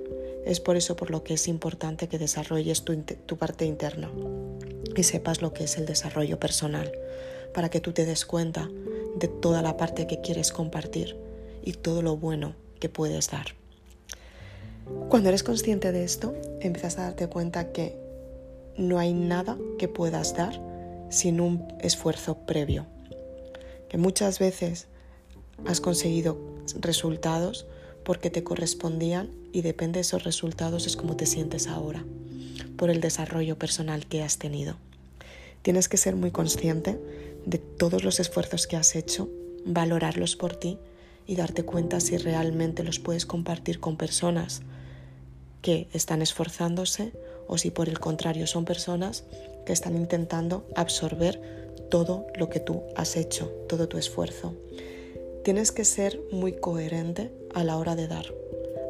Es 0.45 0.59
por 0.59 0.75
eso 0.75 0.95
por 0.95 1.11
lo 1.11 1.23
que 1.23 1.35
es 1.35 1.47
importante 1.47 2.07
que 2.07 2.17
desarrolles 2.17 2.83
tu, 2.83 2.95
tu 3.25 3.37
parte 3.37 3.65
interna 3.65 4.11
y 4.95 5.03
sepas 5.03 5.41
lo 5.41 5.53
que 5.53 5.63
es 5.63 5.77
el 5.77 5.85
desarrollo 5.85 6.39
personal, 6.39 6.91
para 7.53 7.69
que 7.69 7.81
tú 7.81 7.93
te 7.93 8.05
des 8.05 8.25
cuenta 8.25 8.69
de 9.15 9.27
toda 9.27 9.61
la 9.61 9.77
parte 9.77 10.07
que 10.07 10.21
quieres 10.21 10.51
compartir 10.51 11.17
y 11.63 11.73
todo 11.73 12.01
lo 12.01 12.17
bueno 12.17 12.55
que 12.79 12.89
puedes 12.89 13.29
dar. 13.29 13.47
Cuando 15.09 15.29
eres 15.29 15.43
consciente 15.43 15.91
de 15.91 16.03
esto, 16.03 16.33
empiezas 16.59 16.97
a 16.97 17.03
darte 17.03 17.27
cuenta 17.27 17.71
que 17.71 17.97
no 18.77 18.99
hay 18.99 19.13
nada 19.13 19.57
que 19.77 19.87
puedas 19.87 20.35
dar 20.35 20.59
sin 21.09 21.39
un 21.39 21.67
esfuerzo 21.81 22.37
previo. 22.45 22.87
Que 23.89 23.97
muchas 23.97 24.39
veces 24.39 24.87
has 25.65 25.81
conseguido 25.81 26.37
resultados 26.79 27.67
porque 28.03 28.29
te 28.29 28.43
correspondían 28.43 29.29
y 29.51 29.61
depende 29.61 29.97
de 29.97 30.01
esos 30.01 30.23
resultados 30.23 30.87
es 30.87 30.95
como 30.95 31.15
te 31.15 31.25
sientes 31.25 31.67
ahora 31.67 32.03
por 32.77 32.89
el 32.89 33.01
desarrollo 33.01 33.57
personal 33.57 34.05
que 34.07 34.23
has 34.23 34.37
tenido. 34.37 34.75
Tienes 35.61 35.87
que 35.87 35.97
ser 35.97 36.15
muy 36.15 36.31
consciente 36.31 36.99
de 37.45 37.57
todos 37.57 38.03
los 38.03 38.19
esfuerzos 38.19 38.67
que 38.67 38.77
has 38.77 38.95
hecho, 38.95 39.29
valorarlos 39.65 40.35
por 40.35 40.55
ti 40.55 40.79
y 41.27 41.35
darte 41.35 41.63
cuenta 41.63 41.99
si 41.99 42.17
realmente 42.17 42.83
los 42.83 42.99
puedes 42.99 43.25
compartir 43.25 43.79
con 43.79 43.97
personas 43.97 44.61
que 45.61 45.87
están 45.93 46.21
esforzándose 46.21 47.13
o 47.47 47.57
si 47.57 47.69
por 47.69 47.89
el 47.89 47.99
contrario 47.99 48.47
son 48.47 48.65
personas 48.65 49.23
que 49.65 49.73
están 49.73 49.95
intentando 49.95 50.65
absorber 50.75 51.75
todo 51.89 52.25
lo 52.35 52.49
que 52.49 52.59
tú 52.59 52.81
has 52.95 53.15
hecho, 53.15 53.51
todo 53.67 53.87
tu 53.87 53.97
esfuerzo. 53.97 54.55
Tienes 55.43 55.71
que 55.71 55.85
ser 55.85 56.19
muy 56.31 56.53
coherente 56.53 57.31
a 57.53 57.63
la 57.63 57.77
hora 57.77 57.95
de 57.95 58.07
dar, 58.07 58.25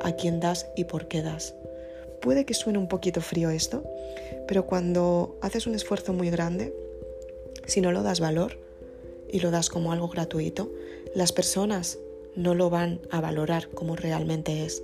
a 0.02 0.14
quién 0.14 0.40
das 0.40 0.68
y 0.76 0.86
por 0.86 1.08
qué 1.08 1.22
das 1.22 1.54
puede 2.22 2.46
que 2.46 2.54
suene 2.54 2.78
un 2.78 2.88
poquito 2.88 3.22
frío 3.22 3.50
esto, 3.50 3.84
pero 4.48 4.66
cuando 4.66 5.38
haces 5.42 5.68
un 5.68 5.76
esfuerzo 5.76 6.14
muy 6.14 6.30
grande, 6.30 6.74
si 7.66 7.82
no 7.82 7.92
lo 7.92 8.04
das 8.04 8.20
valor 8.20 8.60
y 9.30 9.40
lo 9.40 9.52
das 9.52 9.70
como 9.70 9.92
algo 9.92 10.08
gratuito, 10.08 10.72
las 11.16 11.32
personas 11.32 11.98
no 12.36 12.56
lo 12.56 12.70
van 12.70 13.02
a 13.10 13.20
valorar 13.22 13.70
como 13.70 13.96
realmente 13.96 14.66
es, 14.66 14.84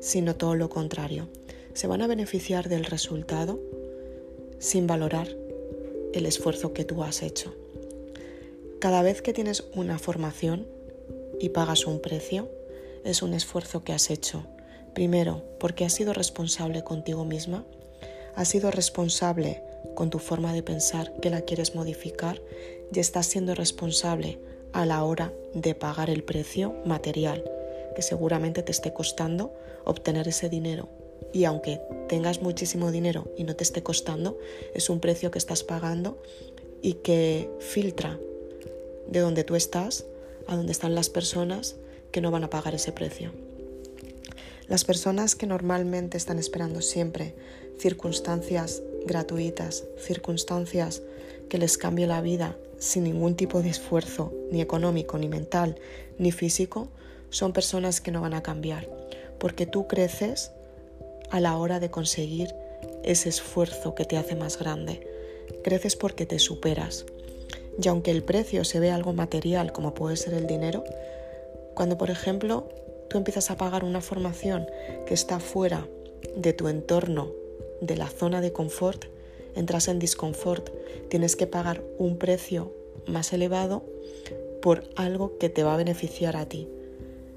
sino 0.00 0.36
todo 0.36 0.54
lo 0.54 0.68
contrario. 0.68 1.28
Se 1.74 1.86
van 1.86 2.02
a 2.02 2.06
beneficiar 2.06 2.68
del 2.68 2.84
resultado 2.84 3.60
sin 4.58 4.86
valorar 4.86 5.28
el 6.12 6.26
esfuerzo 6.26 6.72
que 6.72 6.84
tú 6.84 7.02
has 7.02 7.22
hecho. 7.22 7.54
Cada 8.78 9.02
vez 9.02 9.22
que 9.22 9.32
tienes 9.32 9.64
una 9.74 9.98
formación 9.98 10.66
y 11.40 11.50
pagas 11.50 11.86
un 11.86 12.00
precio, 12.00 12.50
es 13.04 13.22
un 13.22 13.32
esfuerzo 13.32 13.84
que 13.84 13.92
has 13.92 14.10
hecho 14.10 14.44
Primero, 14.94 15.42
porque 15.58 15.84
has 15.84 15.92
sido 15.92 16.12
responsable 16.12 16.84
contigo 16.84 17.24
misma, 17.24 17.64
has 18.34 18.48
sido 18.48 18.70
responsable 18.70 19.62
con 19.94 20.10
tu 20.10 20.18
forma 20.18 20.52
de 20.52 20.62
pensar 20.62 21.12
que 21.20 21.30
la 21.30 21.42
quieres 21.42 21.74
modificar 21.74 22.40
y 22.92 22.98
estás 22.98 23.26
siendo 23.26 23.54
responsable 23.54 24.38
a 24.72 24.86
la 24.86 25.04
hora 25.04 25.32
de 25.54 25.74
pagar 25.74 26.10
el 26.10 26.24
precio 26.24 26.74
material 26.84 27.44
que 27.94 28.02
seguramente 28.02 28.62
te 28.62 28.72
esté 28.72 28.92
costando 28.92 29.52
obtener 29.84 30.28
ese 30.28 30.48
dinero. 30.48 30.88
Y 31.32 31.44
aunque 31.44 31.80
tengas 32.08 32.42
muchísimo 32.42 32.90
dinero 32.90 33.30
y 33.36 33.44
no 33.44 33.56
te 33.56 33.64
esté 33.64 33.82
costando, 33.82 34.38
es 34.74 34.90
un 34.90 35.00
precio 35.00 35.30
que 35.30 35.38
estás 35.38 35.62
pagando 35.62 36.22
y 36.82 36.94
que 36.94 37.50
filtra 37.60 38.18
de 39.06 39.20
donde 39.20 39.44
tú 39.44 39.54
estás 39.54 40.04
a 40.46 40.56
donde 40.56 40.72
están 40.72 40.94
las 40.94 41.08
personas 41.08 41.76
que 42.10 42.20
no 42.20 42.30
van 42.30 42.44
a 42.44 42.50
pagar 42.50 42.74
ese 42.74 42.92
precio. 42.92 43.32
Las 44.72 44.84
personas 44.84 45.34
que 45.34 45.46
normalmente 45.46 46.16
están 46.16 46.38
esperando 46.38 46.80
siempre 46.80 47.34
circunstancias 47.78 48.82
gratuitas, 49.04 49.84
circunstancias 49.98 51.02
que 51.50 51.58
les 51.58 51.76
cambie 51.76 52.06
la 52.06 52.22
vida 52.22 52.56
sin 52.78 53.04
ningún 53.04 53.36
tipo 53.36 53.60
de 53.60 53.68
esfuerzo, 53.68 54.32
ni 54.50 54.62
económico, 54.62 55.18
ni 55.18 55.28
mental, 55.28 55.76
ni 56.16 56.32
físico, 56.32 56.88
son 57.28 57.52
personas 57.52 58.00
que 58.00 58.12
no 58.12 58.22
van 58.22 58.32
a 58.32 58.42
cambiar, 58.42 58.88
porque 59.38 59.66
tú 59.66 59.86
creces 59.86 60.52
a 61.30 61.38
la 61.38 61.58
hora 61.58 61.78
de 61.78 61.90
conseguir 61.90 62.54
ese 63.04 63.28
esfuerzo 63.28 63.94
que 63.94 64.06
te 64.06 64.16
hace 64.16 64.36
más 64.36 64.58
grande. 64.58 65.06
Creces 65.62 65.96
porque 65.96 66.24
te 66.24 66.38
superas. 66.38 67.04
Y 67.78 67.88
aunque 67.88 68.10
el 68.10 68.24
precio 68.24 68.64
se 68.64 68.80
ve 68.80 68.90
algo 68.90 69.12
material 69.12 69.70
como 69.70 69.92
puede 69.92 70.16
ser 70.16 70.32
el 70.32 70.46
dinero, 70.46 70.82
cuando 71.74 71.98
por 71.98 72.08
ejemplo 72.08 72.70
tú 73.12 73.18
empiezas 73.18 73.50
a 73.50 73.58
pagar 73.58 73.84
una 73.84 74.00
formación 74.00 74.66
que 75.06 75.12
está 75.12 75.38
fuera 75.38 75.86
de 76.34 76.54
tu 76.54 76.68
entorno, 76.68 77.30
de 77.82 77.94
la 77.94 78.08
zona 78.08 78.40
de 78.40 78.54
confort, 78.54 79.04
entras 79.54 79.88
en 79.88 79.98
disconfort, 79.98 80.70
tienes 81.10 81.36
que 81.36 81.46
pagar 81.46 81.84
un 81.98 82.16
precio 82.16 82.72
más 83.06 83.34
elevado 83.34 83.84
por 84.62 84.84
algo 84.96 85.36
que 85.36 85.50
te 85.50 85.62
va 85.62 85.74
a 85.74 85.76
beneficiar 85.76 86.38
a 86.38 86.46
ti. 86.46 86.70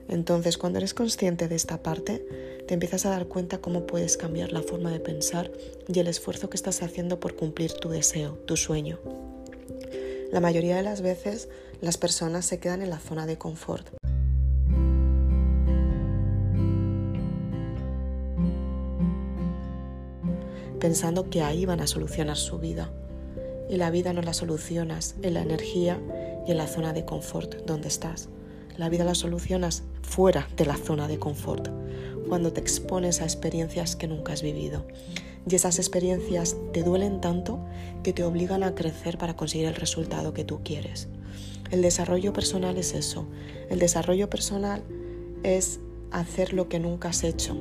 Entonces, 0.08 0.58
cuando 0.58 0.78
eres 0.78 0.94
consciente 0.94 1.50
de 1.50 1.56
esta 1.56 1.84
parte, 1.84 2.26
te 2.68 2.74
empiezas 2.74 3.06
a 3.06 3.10
dar 3.10 3.26
cuenta 3.26 3.58
cómo 3.58 3.86
puedes 3.86 4.16
cambiar 4.16 4.54
la 4.54 4.62
forma 4.62 4.92
de 4.92 5.02
pensar 5.02 5.52
y 5.94 6.00
el 6.00 6.08
esfuerzo 6.08 6.50
que 6.50 6.56
estás 6.56 6.84
haciendo 6.84 7.20
por 7.20 7.36
cumplir 7.36 7.74
tu 7.74 7.90
deseo, 7.90 8.38
tu 8.46 8.56
sueño. 8.56 8.98
La 10.32 10.40
mayoría 10.40 10.78
de 10.78 10.84
las 10.84 11.02
veces 11.02 11.50
las 11.82 11.98
personas 11.98 12.46
se 12.46 12.60
quedan 12.60 12.82
en 12.82 12.92
la 12.92 13.00
zona 13.00 13.26
de 13.26 13.38
confort. 13.38 14.05
Pensando 20.80 21.30
que 21.30 21.42
ahí 21.42 21.66
van 21.66 21.82
a 21.82 21.88
solucionar 21.88 22.38
su 22.38 22.60
vida. 22.60 22.92
Y 23.70 23.78
la 23.78 23.90
vida 23.90 24.14
no 24.14 24.22
la 24.22 24.34
solucionas 24.34 25.16
en 25.22 25.34
la 25.34 25.42
energía 25.42 26.00
y 26.48 26.52
en 26.52 26.58
la 26.58 26.68
zona 26.68 26.94
de 26.94 27.06
confort 27.06 27.56
donde 27.66 27.88
estás. 27.88 28.30
La 28.78 28.90
vida 28.90 29.04
la 29.04 29.16
solucionas 29.16 29.84
fuera 30.02 30.48
de 30.58 30.66
la 30.66 30.76
zona 30.76 31.08
de 31.08 31.18
confort, 31.18 31.70
cuando 32.28 32.52
te 32.52 32.62
expones 32.62 33.22
a 33.22 33.24
experiencias 33.24 33.96
que 33.96 34.08
nunca 34.08 34.34
has 34.34 34.42
vivido. 34.42 34.86
Y 35.50 35.56
esas 35.56 35.80
experiencias 35.80 36.58
te 36.74 36.84
duelen 36.84 37.22
tanto 37.22 37.60
que 38.04 38.14
te 38.14 38.24
obligan 38.24 38.64
a 38.64 38.76
crecer 38.76 39.18
para 39.18 39.36
conseguir 39.36 39.68
el 39.68 39.76
resultado 39.76 40.34
que 40.34 40.44
tú 40.44 40.62
quieres. 40.64 41.08
El 41.72 41.82
desarrollo 41.82 42.34
personal 42.34 42.78
es 42.78 42.94
eso. 42.94 43.26
El 43.70 43.80
desarrollo 43.80 44.30
personal 44.30 44.84
es 45.44 45.80
hacer 46.12 46.54
lo 46.54 46.70
que 46.70 46.80
nunca 46.80 47.10
has 47.10 47.24
hecho, 47.24 47.56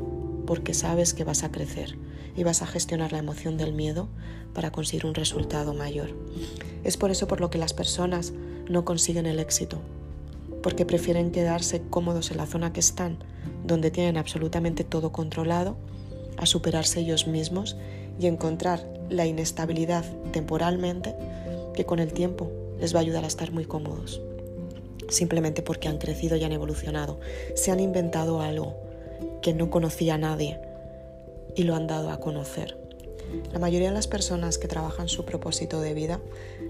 porque 0.47 0.75
sabes 0.75 1.15
que 1.15 1.25
vas 1.25 1.43
a 1.45 1.51
crecer 1.51 1.97
y 2.37 2.45
vas 2.45 2.63
a 2.63 2.67
gestionar 2.67 3.13
la 3.13 3.19
emoción 3.19 3.57
del 3.57 3.73
miedo 3.73 4.09
para 4.53 4.71
conseguir 4.71 5.07
un 5.07 5.15
resultado 5.15 5.75
mayor. 5.75 6.11
Es 6.85 6.97
por 6.97 7.11
eso 7.11 7.27
por 7.27 7.41
lo 7.41 7.51
que 7.51 7.59
las 7.59 7.73
personas 7.73 8.33
no 8.69 8.85
consiguen 8.85 9.27
el 9.27 9.39
éxito, 9.39 9.81
porque 10.63 10.87
prefieren 10.87 11.31
quedarse 11.31 11.83
cómodos 11.91 12.31
en 12.31 12.39
la 12.39 12.47
zona 12.47 12.73
que 12.73 12.81
están, 12.81 13.19
donde 13.67 13.91
tienen 13.91 14.17
absolutamente 14.17 14.85
todo 14.85 15.13
controlado, 15.13 15.77
a 16.37 16.47
superarse 16.47 17.01
ellos 17.01 17.27
mismos 17.27 17.77
y 18.19 18.27
encontrar 18.27 18.89
la 19.11 19.27
inestabilidad 19.27 20.05
temporalmente 20.33 21.15
que 21.75 21.85
con 21.85 21.99
el 21.99 22.13
tiempo 22.13 22.51
les 22.81 22.95
va 22.95 22.99
a 22.99 23.03
ayudar 23.03 23.25
a 23.25 23.29
estar 23.29 23.53
muy 23.53 23.65
cómodos. 23.65 24.21
Simplemente 25.09 25.63
porque 25.63 25.89
han 25.89 25.99
crecido 25.99 26.37
y 26.37 26.45
han 26.45 26.53
evolucionado, 26.53 27.21
se 27.55 27.71
han 27.71 27.81
inventado 27.81 28.41
algo 28.41 28.84
que 29.45 29.53
no 29.53 29.69
conocía 29.69 30.17
nadie 30.17 30.59
y 31.55 31.65
lo 31.65 31.77
han 31.77 31.87
dado 31.87 32.09
a 32.11 32.19
conocer. 32.19 32.79
La 33.53 33.59
mayoría 33.59 33.89
de 33.89 33.95
las 33.95 34.07
personas 34.07 34.57
que 34.57 34.69
trabajan 34.69 35.07
su 35.07 35.27
propósito 35.27 35.83
de 35.83 35.93
vida 35.93 36.23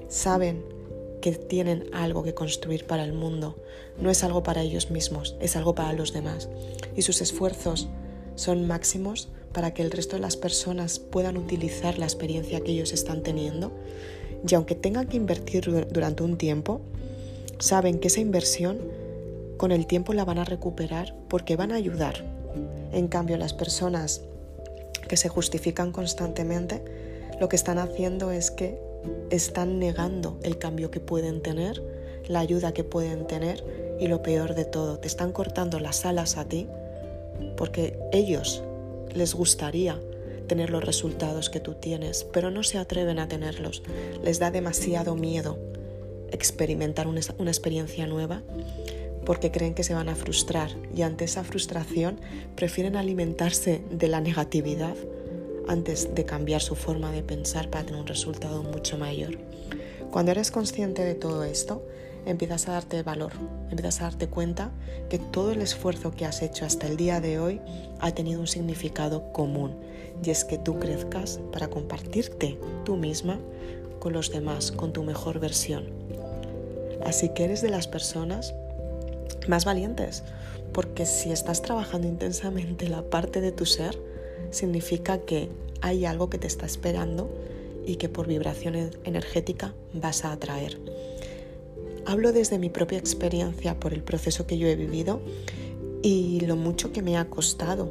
saben 0.08 0.64
que 1.22 1.30
tienen 1.30 1.88
algo 1.92 2.24
que 2.24 2.34
construir 2.34 2.84
para 2.84 3.04
el 3.04 3.12
mundo. 3.12 3.62
No 4.00 4.10
es 4.10 4.24
algo 4.24 4.42
para 4.42 4.62
ellos 4.62 4.90
mismos, 4.90 5.36
es 5.40 5.54
algo 5.54 5.76
para 5.76 5.92
los 5.92 6.12
demás. 6.12 6.48
Y 6.96 7.02
sus 7.02 7.20
esfuerzos 7.20 7.86
son 8.34 8.66
máximos 8.66 9.28
para 9.52 9.72
que 9.72 9.82
el 9.82 9.92
resto 9.92 10.16
de 10.16 10.22
las 10.22 10.36
personas 10.36 10.98
puedan 10.98 11.36
utilizar 11.36 11.96
la 11.96 12.06
experiencia 12.06 12.60
que 12.60 12.72
ellos 12.72 12.92
están 12.92 13.22
teniendo. 13.22 13.70
Y 14.46 14.52
aunque 14.56 14.74
tengan 14.74 15.06
que 15.06 15.16
invertir 15.16 15.70
durante 15.92 16.24
un 16.24 16.38
tiempo, 16.38 16.80
saben 17.60 18.00
que 18.00 18.08
esa 18.08 18.20
inversión 18.20 18.78
con 19.58 19.70
el 19.70 19.86
tiempo 19.86 20.12
la 20.12 20.24
van 20.24 20.38
a 20.38 20.44
recuperar 20.44 21.14
porque 21.28 21.54
van 21.54 21.70
a 21.70 21.76
ayudar. 21.76 22.33
En 22.92 23.08
cambio, 23.08 23.36
las 23.36 23.52
personas 23.52 24.22
que 25.08 25.16
se 25.16 25.28
justifican 25.28 25.92
constantemente, 25.92 26.82
lo 27.40 27.48
que 27.48 27.56
están 27.56 27.78
haciendo 27.78 28.30
es 28.30 28.50
que 28.50 28.78
están 29.30 29.78
negando 29.78 30.38
el 30.42 30.58
cambio 30.58 30.90
que 30.90 31.00
pueden 31.00 31.42
tener, 31.42 31.82
la 32.28 32.40
ayuda 32.40 32.72
que 32.72 32.84
pueden 32.84 33.26
tener 33.26 33.62
y 34.00 34.06
lo 34.06 34.22
peor 34.22 34.54
de 34.54 34.64
todo, 34.64 34.98
te 34.98 35.08
están 35.08 35.32
cortando 35.32 35.78
las 35.78 36.04
alas 36.06 36.36
a 36.36 36.46
ti 36.46 36.68
porque 37.56 37.98
ellos 38.12 38.62
les 39.12 39.34
gustaría 39.34 40.00
tener 40.46 40.70
los 40.70 40.84
resultados 40.84 41.50
que 41.50 41.60
tú 41.60 41.74
tienes, 41.74 42.24
pero 42.24 42.50
no 42.50 42.62
se 42.62 42.78
atreven 42.78 43.18
a 43.18 43.28
tenerlos. 43.28 43.82
Les 44.22 44.38
da 44.38 44.50
demasiado 44.50 45.14
miedo 45.14 45.58
experimentar 46.30 47.06
una, 47.06 47.20
experiencia 47.20 48.06
nueva 48.06 48.42
porque 49.24 49.50
creen 49.50 49.74
que 49.74 49.84
se 49.84 49.94
van 49.94 50.08
a 50.08 50.14
frustrar 50.14 50.70
y 50.94 51.02
ante 51.02 51.24
esa 51.24 51.44
frustración 51.44 52.20
prefieren 52.54 52.96
alimentarse 52.96 53.82
de 53.90 54.08
la 54.08 54.20
negatividad 54.20 54.94
antes 55.66 56.14
de 56.14 56.24
cambiar 56.24 56.60
su 56.60 56.74
forma 56.74 57.10
de 57.10 57.22
pensar 57.22 57.70
para 57.70 57.84
tener 57.84 58.00
un 58.00 58.06
resultado 58.06 58.62
mucho 58.62 58.98
mayor. 58.98 59.38
Cuando 60.10 60.32
eres 60.32 60.50
consciente 60.50 61.04
de 61.04 61.14
todo 61.14 61.44
esto, 61.44 61.82
empiezas 62.26 62.68
a 62.68 62.72
darte 62.72 63.02
valor, 63.02 63.32
empiezas 63.70 64.00
a 64.00 64.04
darte 64.04 64.28
cuenta 64.28 64.70
que 65.08 65.18
todo 65.18 65.52
el 65.52 65.62
esfuerzo 65.62 66.12
que 66.12 66.24
has 66.24 66.42
hecho 66.42 66.64
hasta 66.64 66.86
el 66.86 66.96
día 66.96 67.20
de 67.20 67.38
hoy 67.38 67.60
ha 68.00 68.12
tenido 68.12 68.40
un 68.40 68.46
significado 68.46 69.32
común 69.32 69.74
y 70.22 70.30
es 70.30 70.44
que 70.44 70.58
tú 70.58 70.78
crezcas 70.78 71.40
para 71.52 71.68
compartirte 71.68 72.58
tú 72.84 72.96
misma 72.96 73.38
con 73.98 74.12
los 74.12 74.30
demás, 74.30 74.70
con 74.70 74.92
tu 74.92 75.02
mejor 75.02 75.40
versión. 75.40 75.86
Así 77.04 77.30
que 77.30 77.44
eres 77.44 77.60
de 77.62 77.70
las 77.70 77.86
personas 77.86 78.54
más 79.48 79.64
valientes, 79.64 80.22
porque 80.72 81.06
si 81.06 81.30
estás 81.30 81.62
trabajando 81.62 82.08
intensamente 82.08 82.88
la 82.88 83.02
parte 83.02 83.40
de 83.40 83.52
tu 83.52 83.66
ser, 83.66 83.98
significa 84.50 85.18
que 85.18 85.50
hay 85.80 86.04
algo 86.04 86.30
que 86.30 86.38
te 86.38 86.46
está 86.46 86.66
esperando 86.66 87.30
y 87.86 87.96
que 87.96 88.08
por 88.08 88.26
vibración 88.26 88.90
energética 89.04 89.74
vas 89.92 90.24
a 90.24 90.32
atraer. 90.32 90.80
Hablo 92.06 92.32
desde 92.32 92.58
mi 92.58 92.68
propia 92.68 92.98
experiencia 92.98 93.78
por 93.78 93.94
el 93.94 94.02
proceso 94.02 94.46
que 94.46 94.58
yo 94.58 94.66
he 94.66 94.76
vivido 94.76 95.20
y 96.02 96.40
lo 96.40 96.56
mucho 96.56 96.92
que 96.92 97.02
me 97.02 97.16
ha 97.16 97.30
costado 97.30 97.90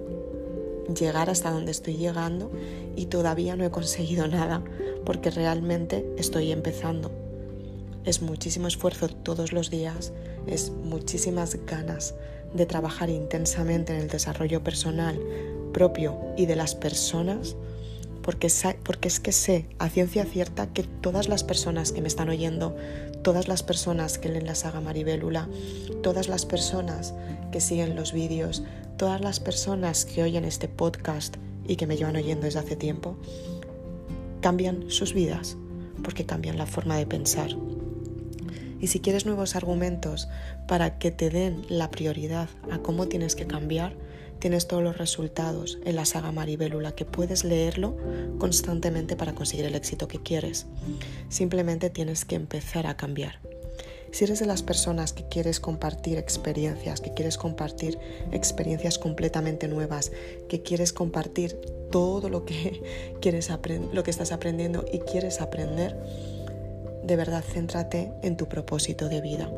llegar 0.99 1.29
hasta 1.29 1.51
donde 1.51 1.71
estoy 1.71 1.95
llegando 1.95 2.51
y 2.95 3.05
todavía 3.05 3.55
no 3.55 3.63
he 3.63 3.71
conseguido 3.71 4.27
nada 4.27 4.63
porque 5.05 5.31
realmente 5.31 6.05
estoy 6.17 6.51
empezando. 6.51 7.22
Es 8.05 8.21
muchísimo 8.21 8.67
esfuerzo 8.67 9.07
todos 9.07 9.53
los 9.53 9.69
días, 9.69 10.11
es 10.45 10.71
muchísimas 10.71 11.57
ganas 11.65 12.15
de 12.53 12.65
trabajar 12.65 13.09
intensamente 13.09 13.93
en 13.95 14.01
el 14.01 14.07
desarrollo 14.09 14.63
personal 14.63 15.19
propio 15.73 16.17
y 16.37 16.45
de 16.45 16.55
las 16.55 16.75
personas, 16.75 17.55
porque, 18.21 18.49
porque 18.83 19.07
es 19.07 19.19
que 19.19 19.31
sé 19.31 19.65
a 19.79 19.89
ciencia 19.89 20.25
cierta 20.25 20.67
que 20.67 20.83
todas 20.83 21.29
las 21.29 21.43
personas 21.43 21.91
que 21.91 22.01
me 22.01 22.07
están 22.09 22.29
oyendo, 22.29 22.75
todas 23.23 23.47
las 23.47 23.63
personas 23.63 24.17
que 24.17 24.29
leen 24.29 24.45
la 24.45 24.55
saga 24.55 24.81
Maribélula, 24.81 25.47
todas 26.01 26.27
las 26.27 26.45
personas 26.45 27.13
que 27.51 27.61
siguen 27.61 27.95
los 27.95 28.11
vídeos, 28.11 28.63
todas 28.97 29.21
las 29.21 29.39
personas 29.39 30.05
que 30.05 30.23
oyen 30.23 30.45
este 30.45 30.67
podcast 30.67 31.37
y 31.65 31.77
que 31.77 31.87
me 31.87 31.95
llevan 31.95 32.17
oyendo 32.17 32.45
desde 32.45 32.59
hace 32.59 32.75
tiempo, 32.75 33.15
cambian 34.41 34.89
sus 34.89 35.13
vidas 35.13 35.57
porque 36.03 36.25
cambian 36.25 36.57
la 36.57 36.65
forma 36.65 36.97
de 36.97 37.05
pensar. 37.05 37.49
Y 38.83 38.87
si 38.87 38.99
quieres 38.99 39.25
nuevos 39.25 39.55
argumentos 39.55 40.27
para 40.67 40.99
que 40.99 41.09
te 41.09 41.29
den 41.29 41.65
la 41.69 41.89
prioridad 41.89 42.49
a 42.69 42.79
cómo 42.79 43.07
tienes 43.07 43.33
que 43.33 43.47
cambiar, 43.47 43.95
tienes 44.39 44.67
todos 44.67 44.83
los 44.83 44.97
resultados 44.97 45.79
en 45.85 45.95
la 45.95 46.03
saga 46.03 46.33
Maribélula, 46.33 46.91
que 46.91 47.05
puedes 47.05 47.45
leerlo 47.45 47.95
constantemente 48.39 49.15
para 49.15 49.33
conseguir 49.33 49.63
el 49.63 49.75
éxito 49.75 50.09
que 50.09 50.21
quieres. 50.21 50.65
Simplemente 51.29 51.89
tienes 51.91 52.25
que 52.25 52.35
empezar 52.35 52.85
a 52.85 52.97
cambiar. 52.97 53.39
Si 54.11 54.25
eres 54.25 54.41
de 54.41 54.47
las 54.47 54.63
personas 54.63 55.13
que 55.13 55.29
quieres 55.29 55.61
compartir 55.61 56.17
experiencias, 56.17 56.99
que 56.99 57.13
quieres 57.13 57.37
compartir 57.37 57.97
experiencias 58.33 58.99
completamente 58.99 59.69
nuevas, 59.69 60.11
que 60.49 60.61
quieres 60.61 60.91
compartir 60.91 61.57
todo 61.89 62.27
lo 62.27 62.43
que 62.43 63.15
quieres 63.21 63.49
lo 63.93 64.03
que 64.03 64.11
estás 64.11 64.33
aprendiendo 64.33 64.83
y 64.91 64.99
quieres 64.99 65.39
aprender, 65.39 65.97
de 67.03 67.15
verdad 67.15 67.43
céntrate 67.43 68.11
en 68.21 68.37
tu 68.37 68.47
propósito 68.47 69.09
de 69.09 69.21
vida. 69.21 69.49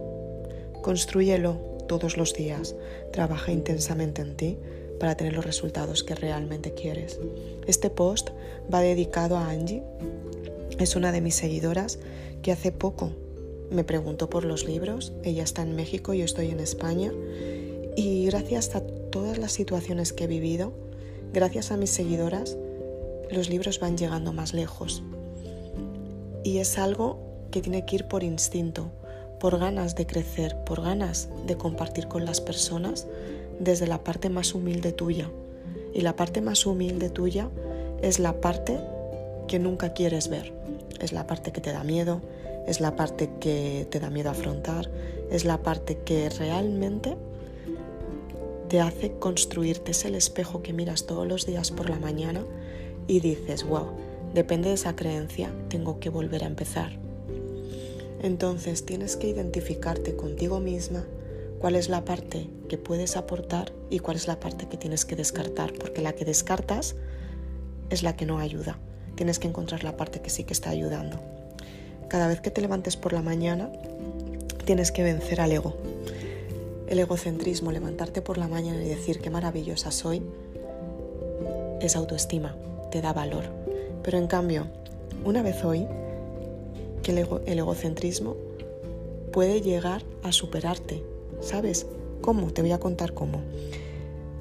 Construyelo 0.82 1.54
todos 1.88 2.18
los 2.18 2.34
días. 2.34 2.76
Trabaja 3.12 3.52
intensamente 3.52 4.22
en 4.22 4.36
ti 4.36 4.58
para 5.00 5.16
tener 5.16 5.34
los 5.34 5.46
resultados 5.46 6.04
que 6.04 6.16
realmente 6.16 6.74
quieres. 6.74 7.20
Este 7.68 7.90
post 7.90 8.30
va 8.74 8.82
dedicado 8.82 9.38
a 9.38 9.50
Angie. 9.50 9.84
Es 10.80 10.96
una 10.96 11.12
de 11.12 11.22
mis 11.22 11.36
seguidoras 11.36 12.00
que 12.42 12.52
hace 12.52 12.72
poco 12.72 13.12
me 13.72 13.84
preguntó 13.84 14.30
por 14.30 14.46
los 14.46 14.66
libros. 14.66 15.14
Ella 15.24 15.44
está 15.44 15.62
en 15.64 15.76
México, 15.76 16.14
yo 16.14 16.26
estoy 16.26 16.50
en 16.50 16.60
España. 16.60 17.12
Y 17.96 18.26
gracias 18.26 18.76
a 18.76 18.82
todas 18.82 19.38
las 19.38 19.52
situaciones 19.54 20.14
que 20.14 20.26
he 20.26 20.28
vivido, 20.28 20.74
gracias 21.34 21.72
a 21.72 21.78
mis 21.78 21.90
seguidoras, 21.90 22.58
los 23.32 23.50
libros 23.50 23.80
van 23.80 23.98
llegando 23.98 24.34
más 24.34 24.54
lejos. 24.54 25.04
Y 26.44 26.58
es 26.60 26.78
algo 26.78 27.25
que 27.56 27.62
tiene 27.62 27.86
que 27.86 27.96
ir 27.96 28.06
por 28.10 28.22
instinto, 28.22 28.92
por 29.40 29.58
ganas 29.58 29.96
de 29.96 30.06
crecer, 30.06 30.58
por 30.66 30.82
ganas 30.82 31.30
de 31.48 31.56
compartir 31.56 32.10
con 32.10 32.26
las 32.26 32.42
personas 32.42 33.08
desde 33.62 33.88
la 33.88 34.04
parte 34.04 34.28
más 34.28 34.54
humilde 34.54 34.92
tuya. 34.92 35.30
Y 35.94 36.02
la 36.02 36.18
parte 36.18 36.42
más 36.42 36.66
humilde 36.66 37.10
tuya 37.10 37.48
es 38.02 38.20
la 38.20 38.42
parte 38.42 38.78
que 39.48 39.58
nunca 39.58 39.94
quieres 39.94 40.28
ver. 40.28 40.52
Es 41.00 41.14
la 41.14 41.28
parte 41.28 41.54
que 41.54 41.62
te 41.62 41.72
da 41.72 41.86
miedo, 41.86 42.20
es 42.68 42.82
la 42.82 42.98
parte 42.98 43.30
que 43.40 43.88
te 43.90 44.02
da 44.02 44.10
miedo 44.10 44.32
afrontar, 44.32 44.90
es 45.32 45.46
la 45.46 45.60
parte 45.60 46.00
que 46.00 46.30
realmente 46.30 47.16
te 48.68 48.82
hace 48.82 49.14
construirte. 49.14 49.92
Es 49.92 50.04
el 50.04 50.16
espejo 50.16 50.62
que 50.62 50.74
miras 50.74 51.06
todos 51.06 51.26
los 51.26 51.46
días 51.46 51.72
por 51.72 51.90
la 51.90 52.00
mañana 52.00 52.44
y 53.08 53.22
dices, 53.22 53.64
wow, 53.64 53.92
depende 54.34 54.68
de 54.68 54.76
esa 54.76 54.98
creencia, 54.98 55.54
tengo 55.70 56.02
que 56.02 56.10
volver 56.10 56.44
a 56.44 56.48
empezar. 56.48 57.05
Entonces 58.26 58.88
tienes 58.88 59.18
que 59.18 59.28
identificarte 59.28 60.16
contigo 60.16 60.60
misma 60.60 61.06
cuál 61.60 61.76
es 61.76 61.90
la 61.90 62.06
parte 62.06 62.50
que 62.68 62.80
puedes 62.80 63.18
aportar 63.18 63.72
y 63.92 64.00
cuál 64.00 64.18
es 64.18 64.26
la 64.26 64.40
parte 64.40 64.68
que 64.68 64.78
tienes 64.78 65.06
que 65.06 65.16
descartar, 65.16 65.74
porque 65.74 66.02
la 66.02 66.14
que 66.14 66.26
descartas 66.26 66.96
es 67.92 68.02
la 68.02 68.16
que 68.16 68.26
no 68.26 68.40
ayuda. 68.40 68.80
Tienes 69.14 69.38
que 69.38 69.48
encontrar 69.48 69.84
la 69.84 69.96
parte 69.96 70.22
que 70.22 70.32
sí 70.32 70.44
que 70.44 70.54
está 70.54 70.72
ayudando. 70.72 71.20
Cada 72.10 72.28
vez 72.28 72.42
que 72.42 72.50
te 72.50 72.62
levantes 72.62 72.98
por 72.98 73.14
la 73.14 73.22
mañana, 73.22 73.72
tienes 74.66 74.92
que 74.92 75.04
vencer 75.04 75.40
al 75.40 75.52
ego. 75.52 75.78
El 76.88 76.98
egocentrismo, 76.98 77.72
levantarte 77.72 78.24
por 78.24 78.40
la 78.40 78.48
mañana 78.48 78.84
y 78.84 78.90
decir 78.90 79.20
qué 79.20 79.30
maravillosa 79.30 79.92
soy, 79.92 80.24
es 81.80 81.96
autoestima, 81.96 82.56
te 82.90 83.02
da 83.02 83.14
valor. 83.14 83.44
Pero 84.02 84.18
en 84.18 84.26
cambio, 84.26 84.66
una 85.24 85.44
vez 85.44 85.64
hoy, 85.64 85.88
que 87.06 87.12
el, 87.12 87.60
egocentrismo 87.60 88.36
puede 89.32 89.62
llegar 89.62 90.02
a 90.24 90.32
superarte, 90.32 91.04
¿sabes? 91.40 91.86
¿Cómo? 92.22 92.52
Te 92.52 92.64
voy 92.64 92.72
a 92.72 92.80
contar 92.80 93.14
cómo. 93.14 93.42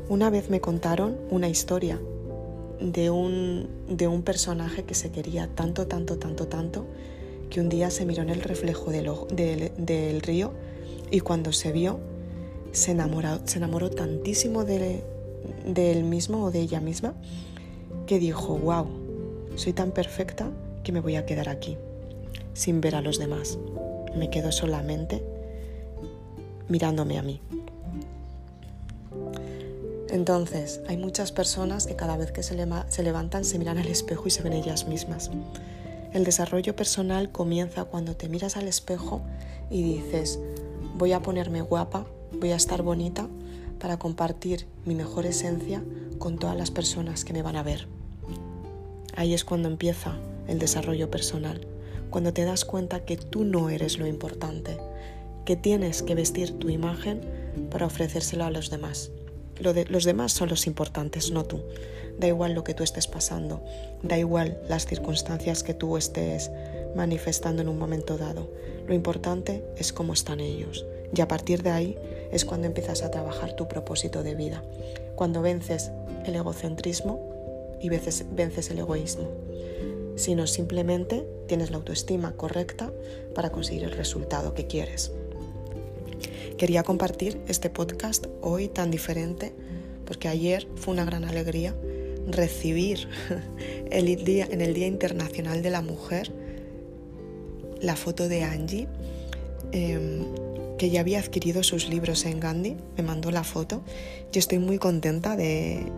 Una 0.08 0.30
vez 0.30 0.48
me 0.48 0.62
contaron 0.62 1.18
una 1.30 1.50
historia 1.50 2.00
de 2.80 3.10
un, 3.10 3.68
de 3.86 4.08
un 4.08 4.22
personaje 4.22 4.84
que 4.84 4.94
se 4.94 5.10
quería 5.10 5.46
tanto, 5.54 5.86
tanto, 5.86 6.16
tanto, 6.16 6.48
tanto, 6.48 6.86
que 7.50 7.60
un 7.60 7.68
día 7.68 7.90
se 7.90 8.06
miró 8.06 8.22
en 8.22 8.30
el 8.30 8.40
reflejo 8.40 8.90
del, 8.90 9.10
del, 9.76 10.22
río 10.22 10.52
y 11.10 11.20
cuando 11.20 11.52
se 11.52 11.70
vio, 11.70 12.00
se 12.72 12.92
enamoró, 12.92 13.40
se 13.44 13.58
enamoró 13.58 13.90
tantísimo 13.90 14.64
de, 14.64 15.04
de 15.66 15.92
él 15.92 16.04
mismo 16.04 16.44
o 16.44 16.50
de 16.50 16.60
ella 16.60 16.80
misma 16.80 17.12
que 18.06 18.18
dijo, 18.18 18.56
wow, 18.56 18.86
soy 19.54 19.74
tan 19.74 19.90
perfecta 19.90 20.50
que 20.82 20.92
me 20.92 21.00
voy 21.00 21.16
a 21.16 21.26
quedar 21.26 21.50
aquí, 21.50 21.76
sin 22.54 22.80
ver 22.80 22.96
a 22.96 23.02
los 23.02 23.18
demás. 23.18 23.58
Me 24.16 24.30
quedo 24.30 24.52
solamente 24.52 25.22
mirándome 26.68 27.18
a 27.18 27.22
mí. 27.22 27.40
Entonces, 30.08 30.80
hay 30.86 30.96
muchas 30.96 31.32
personas 31.32 31.86
que 31.86 31.96
cada 31.96 32.16
vez 32.16 32.30
que 32.30 32.44
se, 32.44 32.54
levantan 32.54 33.44
se 33.44 33.58
miran 33.58 33.78
al 33.78 33.88
espejo 33.88 34.28
y 34.28 34.30
se 34.30 34.42
ven 34.42 34.52
ellas 34.52 34.86
mismas. 34.86 35.30
El 36.12 36.24
desarrollo 36.24 36.76
personal 36.76 37.32
comienza 37.32 37.84
cuando 37.84 38.14
te 38.14 38.28
miras 38.28 38.56
al 38.56 38.68
espejo 38.68 39.22
y 39.70 39.82
dices, 39.82 40.38
voy 40.96 41.12
a 41.12 41.20
ponerme 41.20 41.62
guapa, 41.62 42.06
voy 42.40 42.52
a 42.52 42.56
estar 42.56 42.82
bonita 42.82 43.26
para 43.80 43.98
compartir 43.98 44.66
mi 44.84 44.94
mejor 44.94 45.26
esencia 45.26 45.82
con 46.18 46.38
todas 46.38 46.56
las 46.56 46.70
personas 46.70 47.24
que 47.24 47.32
me 47.32 47.42
van 47.42 47.56
a 47.56 47.64
ver. 47.64 47.88
Ahí 49.16 49.34
es 49.34 49.44
cuando 49.44 49.68
empieza 49.68 50.16
el 50.46 50.60
desarrollo 50.60 51.10
personal, 51.10 51.66
cuando 52.14 52.32
te 52.32 52.44
das 52.44 52.64
cuenta 52.64 53.04
que 53.04 53.16
tú 53.16 53.42
no 53.42 53.70
eres 53.70 53.98
lo 53.98 54.06
importante, 54.06 54.78
que 55.44 55.56
tienes 55.56 56.04
que 56.04 56.14
vestir 56.14 56.56
tu 56.60 56.70
imagen 56.70 57.20
para 57.72 57.86
ofrecérselo 57.86 58.44
a 58.44 58.52
los 58.52 58.70
demás 58.70 59.10
los 59.60 60.04
demás 60.04 60.32
son 60.32 60.48
los 60.48 60.66
importantes, 60.66 61.30
no 61.30 61.44
tú. 61.44 61.60
Da 62.18 62.28
igual 62.28 62.54
lo 62.54 62.64
que 62.64 62.74
tú 62.74 62.82
estés 62.82 63.06
pasando, 63.06 63.62
da 64.02 64.18
igual 64.18 64.58
las 64.68 64.86
circunstancias 64.86 65.62
que 65.62 65.74
tú 65.74 65.96
estés 65.96 66.50
manifestando 66.94 67.62
en 67.62 67.68
un 67.68 67.78
momento 67.78 68.16
dado. 68.16 68.50
Lo 68.86 68.94
importante 68.94 69.64
es 69.76 69.92
cómo 69.92 70.12
están 70.12 70.40
ellos. 70.40 70.86
Y 71.14 71.20
a 71.20 71.28
partir 71.28 71.62
de 71.62 71.70
ahí 71.70 71.98
es 72.30 72.44
cuando 72.44 72.66
empiezas 72.66 73.02
a 73.02 73.10
trabajar 73.10 73.54
tu 73.54 73.68
propósito 73.68 74.22
de 74.22 74.34
vida. 74.34 74.62
Cuando 75.16 75.42
vences 75.42 75.90
el 76.24 76.34
egocentrismo 76.36 77.76
y 77.80 77.88
vences, 77.88 78.24
vences 78.30 78.70
el 78.70 78.78
egoísmo. 78.78 79.28
Sino 80.16 80.46
simplemente 80.46 81.26
tienes 81.48 81.70
la 81.70 81.76
autoestima 81.76 82.32
correcta 82.32 82.92
para 83.34 83.50
conseguir 83.50 83.84
el 83.84 83.92
resultado 83.92 84.54
que 84.54 84.66
quieres. 84.66 85.12
Quería 86.56 86.84
compartir 86.84 87.40
este 87.48 87.68
podcast 87.68 88.26
hoy 88.40 88.68
tan 88.68 88.90
diferente 88.90 89.52
porque 90.06 90.28
ayer 90.28 90.68
fue 90.76 90.94
una 90.94 91.04
gran 91.04 91.24
alegría 91.24 91.74
recibir 92.26 93.08
el 93.90 94.24
día, 94.24 94.46
en 94.50 94.60
el 94.60 94.74
Día 94.74 94.86
Internacional 94.86 95.62
de 95.62 95.70
la 95.70 95.82
Mujer 95.82 96.32
la 97.80 97.96
foto 97.96 98.28
de 98.28 98.44
Angie, 98.44 98.88
em, 99.72 100.24
que 100.78 100.90
ya 100.90 101.00
había 101.00 101.18
adquirido 101.18 101.62
sus 101.62 101.88
libros 101.88 102.24
en 102.24 102.40
Gandhi, 102.40 102.76
me 102.96 103.02
mandó 103.02 103.30
la 103.30 103.44
foto 103.44 103.82
y 104.32 104.38
estoy 104.38 104.58
muy 104.58 104.78
contenta 104.78 105.36
de 105.36 105.90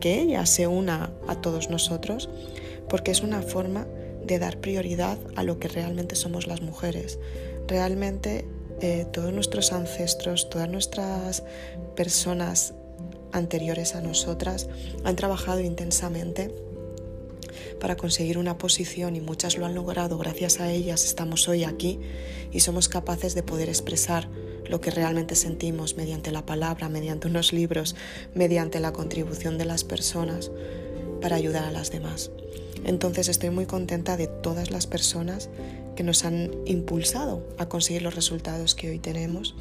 que 0.00 0.20
ella 0.20 0.46
se 0.46 0.66
una 0.66 1.12
a 1.28 1.40
todos 1.40 1.70
nosotros 1.70 2.30
porque 2.88 3.10
es 3.10 3.22
una 3.22 3.42
forma 3.42 3.86
de 4.24 4.38
dar 4.38 4.60
prioridad 4.60 5.18
a 5.36 5.42
lo 5.42 5.58
que 5.58 5.68
realmente 5.68 6.16
somos 6.16 6.46
las 6.46 6.60
mujeres. 6.60 7.18
Realmente 7.68 8.46
eh, 8.80 9.06
todos 9.12 9.32
nuestros 9.32 9.72
ancestros, 9.72 10.50
todas 10.50 10.68
nuestras 10.68 11.42
personas 11.94 12.74
anteriores 13.32 13.94
a 13.94 14.00
nosotras 14.00 14.68
han 15.04 15.16
trabajado 15.16 15.60
intensamente 15.60 16.54
para 17.80 17.96
conseguir 17.96 18.38
una 18.38 18.58
posición 18.58 19.16
y 19.16 19.20
muchas 19.20 19.58
lo 19.58 19.66
han 19.66 19.74
logrado. 19.74 20.18
Gracias 20.18 20.60
a 20.60 20.70
ellas 20.70 21.04
estamos 21.04 21.48
hoy 21.48 21.64
aquí 21.64 22.00
y 22.52 22.60
somos 22.60 22.88
capaces 22.88 23.34
de 23.34 23.42
poder 23.42 23.68
expresar 23.68 24.28
lo 24.68 24.80
que 24.80 24.90
realmente 24.90 25.34
sentimos 25.34 25.96
mediante 25.96 26.30
la 26.30 26.46
palabra, 26.46 26.88
mediante 26.88 27.28
unos 27.28 27.52
libros, 27.52 27.94
mediante 28.34 28.80
la 28.80 28.92
contribución 28.92 29.58
de 29.58 29.66
las 29.66 29.84
personas 29.84 30.50
para 31.24 31.36
ayudar 31.36 31.64
a 31.64 31.70
las 31.70 31.90
demás. 31.90 32.30
Entonces 32.84 33.30
estoy 33.30 33.48
muy 33.48 33.64
contenta 33.64 34.18
de 34.18 34.26
todas 34.26 34.70
las 34.70 34.86
personas 34.86 35.48
que 35.96 36.02
nos 36.02 36.22
han 36.26 36.50
impulsado 36.66 37.42
a 37.56 37.66
conseguir 37.66 38.02
los 38.02 38.14
resultados 38.14 38.74
que 38.74 38.90
hoy 38.90 38.98
tenemos 38.98 39.54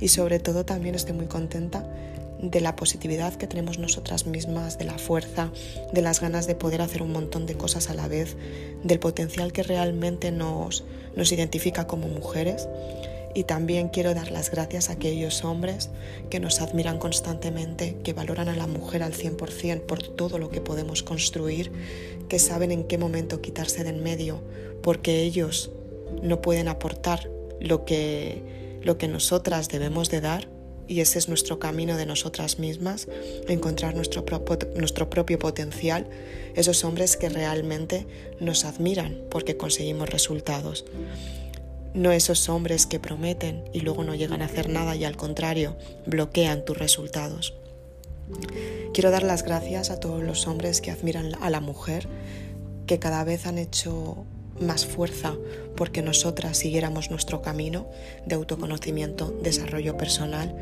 y 0.00 0.08
sobre 0.08 0.40
todo 0.40 0.64
también 0.64 0.96
estoy 0.96 1.14
muy 1.14 1.26
contenta 1.26 1.88
de 2.42 2.60
la 2.60 2.74
positividad 2.74 3.32
que 3.34 3.46
tenemos 3.46 3.78
nosotras 3.78 4.26
mismas, 4.26 4.76
de 4.76 4.86
la 4.86 4.98
fuerza, 4.98 5.52
de 5.92 6.02
las 6.02 6.20
ganas 6.20 6.48
de 6.48 6.56
poder 6.56 6.82
hacer 6.82 7.00
un 7.00 7.12
montón 7.12 7.46
de 7.46 7.54
cosas 7.54 7.90
a 7.90 7.94
la 7.94 8.08
vez, 8.08 8.36
del 8.82 8.98
potencial 8.98 9.52
que 9.52 9.62
realmente 9.62 10.32
nos, 10.32 10.82
nos 11.14 11.30
identifica 11.30 11.86
como 11.86 12.08
mujeres. 12.08 12.66
Y 13.34 13.44
también 13.44 13.88
quiero 13.88 14.14
dar 14.14 14.30
las 14.30 14.50
gracias 14.50 14.88
a 14.88 14.94
aquellos 14.94 15.44
hombres 15.44 15.90
que 16.30 16.40
nos 16.40 16.60
admiran 16.60 16.98
constantemente, 16.98 17.96
que 18.04 18.12
valoran 18.12 18.48
a 18.48 18.56
la 18.56 18.66
mujer 18.66 19.02
al 19.02 19.12
100% 19.12 19.80
por 19.82 20.02
todo 20.02 20.38
lo 20.38 20.50
que 20.50 20.60
podemos 20.60 21.02
construir, 21.02 21.72
que 22.28 22.38
saben 22.38 22.70
en 22.70 22.84
qué 22.84 22.96
momento 22.96 23.40
quitarse 23.40 23.82
de 23.82 23.90
en 23.90 24.02
medio, 24.02 24.40
porque 24.82 25.22
ellos 25.22 25.72
no 26.22 26.40
pueden 26.40 26.68
aportar 26.68 27.28
lo 27.60 27.84
que, 27.84 28.42
lo 28.82 28.98
que 28.98 29.08
nosotras 29.08 29.68
debemos 29.68 30.10
de 30.10 30.20
dar 30.20 30.48
y 30.86 31.00
ese 31.00 31.18
es 31.18 31.28
nuestro 31.28 31.58
camino 31.58 31.96
de 31.96 32.06
nosotras 32.06 32.58
mismas, 32.58 33.08
encontrar 33.48 33.94
nuestro, 33.94 34.24
nuestro 34.76 35.10
propio 35.10 35.38
potencial, 35.38 36.06
esos 36.54 36.84
hombres 36.84 37.16
que 37.16 37.28
realmente 37.28 38.06
nos 38.40 38.64
admiran 38.64 39.22
porque 39.30 39.56
conseguimos 39.56 40.10
resultados. 40.10 40.84
No 41.94 42.12
esos 42.12 42.48
hombres 42.48 42.86
que 42.86 42.98
prometen 42.98 43.64
y 43.72 43.80
luego 43.80 44.04
no 44.04 44.14
llegan 44.14 44.42
a 44.42 44.46
hacer 44.46 44.68
nada 44.68 44.96
y 44.96 45.04
al 45.04 45.16
contrario 45.16 45.76
bloquean 46.06 46.64
tus 46.64 46.76
resultados. 46.76 47.54
Quiero 48.92 49.10
dar 49.10 49.22
las 49.22 49.44
gracias 49.44 49.90
a 49.90 50.00
todos 50.00 50.22
los 50.22 50.46
hombres 50.46 50.80
que 50.80 50.90
admiran 50.90 51.34
a 51.40 51.50
la 51.50 51.60
mujer, 51.60 52.08
que 52.86 52.98
cada 52.98 53.22
vez 53.24 53.46
han 53.46 53.58
hecho 53.58 54.24
más 54.60 54.86
fuerza 54.86 55.34
porque 55.76 56.02
nosotras 56.02 56.58
siguiéramos 56.58 57.10
nuestro 57.10 57.42
camino 57.42 57.88
de 58.26 58.34
autoconocimiento, 58.34 59.30
desarrollo 59.42 59.96
personal 59.96 60.56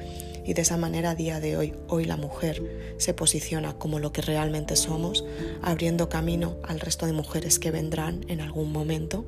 y 0.45 0.55
de 0.55 0.63
esa 0.63 0.77
manera 0.77 1.11
a 1.11 1.15
día 1.15 1.41
de 1.41 1.57
hoy, 1.57 1.75
hoy 1.89 2.05
la 2.05 2.17
mujer 2.17 2.95
se 2.99 3.15
posiciona 3.15 3.75
como 3.75 3.99
lo 3.99 4.13
que 4.13 4.23
realmente 4.23 4.77
somos, 4.77 5.25
abriendo 5.63 6.09
camino 6.09 6.57
al 6.65 6.81
resto 6.81 7.07
de 7.07 7.13
mujeres 7.13 7.59
que 7.59 7.71
vendrán 7.71 8.25
en 8.29 8.41
algún 8.41 8.73
momento 8.73 9.25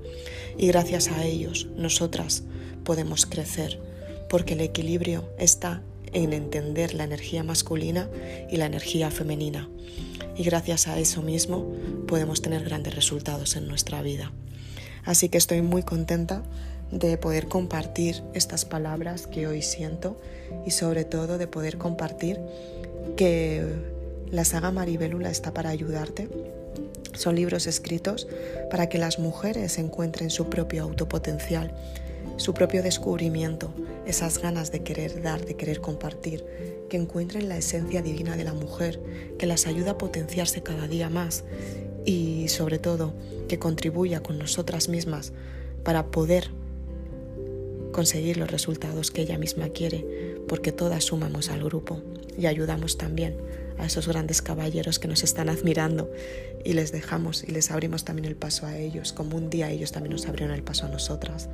y 0.57 0.67
gracias 0.69 1.09
a 1.09 1.25
ellos 1.25 1.69
nosotras 1.77 2.45
podemos 2.85 3.27
crecer 3.27 3.81
porque 4.29 4.55
el 4.55 4.61
equilibrio 4.61 5.29
está 5.39 5.83
en 6.13 6.33
entender 6.33 6.95
la 6.95 7.05
energía 7.05 7.43
masculina 7.43 8.09
y 8.51 8.57
la 8.57 8.67
energía 8.67 9.11
femenina 9.11 9.69
y 10.37 10.45
gracias 10.45 10.89
a 10.89 10.99
eso 10.99 11.23
mismo 11.23 11.73
podemos 12.07 12.43
tener 12.43 12.65
grandes 12.65 12.95
resultados 12.95 13.57
en 13.57 13.69
nuestra 13.69 14.03
vida. 14.03 14.33
Así 15.05 15.29
que 15.29 15.39
estoy 15.39 15.63
muy 15.63 15.83
contenta 15.83 16.43
de 16.95 17.19
poder 17.19 17.49
compartir 17.49 18.23
estas 18.35 18.65
palabras 18.65 19.27
que 19.27 19.49
hoy 19.49 19.63
siento 19.63 20.17
y 20.65 20.71
sobre 20.71 21.05
todo 21.05 21.39
de 21.39 21.49
poder 21.49 21.77
compartir 21.77 22.41
que 23.17 23.65
la 24.31 24.45
saga 24.45 24.71
Maribélula 24.71 25.31
está 25.31 25.53
para 25.53 25.71
ayudarte. 25.71 26.29
Son 27.15 27.35
libros 27.35 27.67
escritos 27.67 28.29
para 28.71 28.89
que 28.89 28.99
las 28.99 29.19
mujeres 29.19 29.79
encuentren 29.79 30.31
su 30.31 30.49
propio 30.49 30.85
autopotencial, 30.85 31.75
su 32.37 32.55
propio 32.55 32.83
descubrimiento, 32.83 33.73
esas 34.07 34.39
ganas 34.39 34.71
de 34.71 34.83
querer 34.83 35.21
dar, 35.21 35.45
de 35.45 35.57
querer 35.57 35.81
compartir, 35.81 36.45
que 36.89 36.97
encuentren 36.97 37.49
la 37.49 37.57
esencia 37.57 38.03
divina 38.03 38.37
de 38.37 38.45
la 38.45 38.55
mujer, 38.55 39.01
que 39.39 39.47
las 39.47 39.67
ayuda 39.67 39.93
a 39.93 39.99
potenciarse 39.99 40.63
cada 40.63 40.87
día 40.87 41.11
más 41.11 41.45
y 42.05 42.49
sobre 42.49 42.79
todo 42.79 43.15
que 43.49 43.59
contribuya 43.59 44.23
con 44.23 44.39
nosotras 44.39 44.89
mismas 44.89 45.33
para 45.83 46.07
poder 46.07 46.51
conseguir 47.95 48.39
los 48.39 48.51
resultados 48.51 49.13
que 49.13 49.23
ella 49.23 49.39
misma 49.39 49.69
quiere, 49.69 50.05
porque 50.49 50.73
todas 50.73 51.05
sumamos 51.05 51.49
al 51.49 51.63
grupo 51.63 52.03
y 52.37 52.47
ayudamos 52.47 52.99
también 52.99 53.37
a 53.79 53.87
esos 53.87 54.09
grandes 54.09 54.43
caballeros 54.43 54.99
que 54.99 55.07
nos 55.07 55.23
están 55.23 55.49
admirando 55.49 56.11
y 56.65 56.73
les 56.73 56.91
dejamos 56.91 57.45
y 57.45 57.53
les 57.53 57.71
abrimos 57.71 58.05
también 58.05 58.25
el 58.25 58.35
paso 58.35 58.67
a 58.67 58.77
ellos, 58.77 59.13
como 59.13 59.37
un 59.37 59.49
día 59.49 59.71
ellos 59.71 59.93
también 59.93 60.13
nos 60.13 60.27
abrieron 60.27 60.53
el 60.53 60.65
paso 60.65 60.87
a 60.87 60.89
nosotras. 60.89 61.49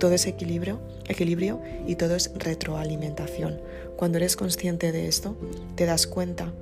Todo 0.00 0.12
es 0.12 0.26
equilibrio, 0.26 0.80
equilibrio 1.06 1.62
y 1.86 1.94
todo 1.94 2.16
es 2.16 2.32
retroalimentación. 2.34 3.60
Cuando 3.96 4.18
eres 4.18 4.34
consciente 4.34 4.90
de 4.90 5.06
esto, 5.06 5.36
te 5.76 5.86
das 5.86 6.08
cuenta 6.08 6.52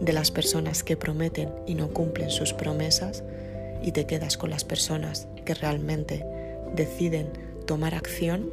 de 0.00 0.12
las 0.12 0.30
personas 0.30 0.84
que 0.84 0.96
prometen 0.96 1.50
y 1.66 1.74
no 1.74 1.88
cumplen 1.88 2.30
sus 2.30 2.52
promesas 2.52 3.24
y 3.82 3.90
te 3.90 4.06
quedas 4.06 4.36
con 4.36 4.50
las 4.50 4.62
personas 4.62 5.26
que 5.44 5.54
realmente 5.54 6.24
deciden 6.76 7.51
tomar 7.72 7.94
acción 7.94 8.50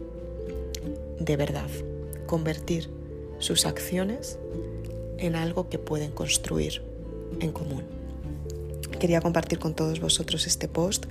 de 1.20 1.36
verdad, 1.36 1.70
convertir 2.26 2.90
sus 3.40 3.66
acciones 3.66 4.40
en 5.18 5.36
algo 5.36 5.68
que 5.68 5.78
pueden 5.78 6.12
construir 6.12 6.82
en 7.42 7.52
común. 7.52 7.84
Quería 8.98 9.20
compartir 9.20 9.60
con 9.60 9.76
todos 9.76 10.00
vosotros 10.00 10.48
este 10.48 10.70
post. 10.70 11.08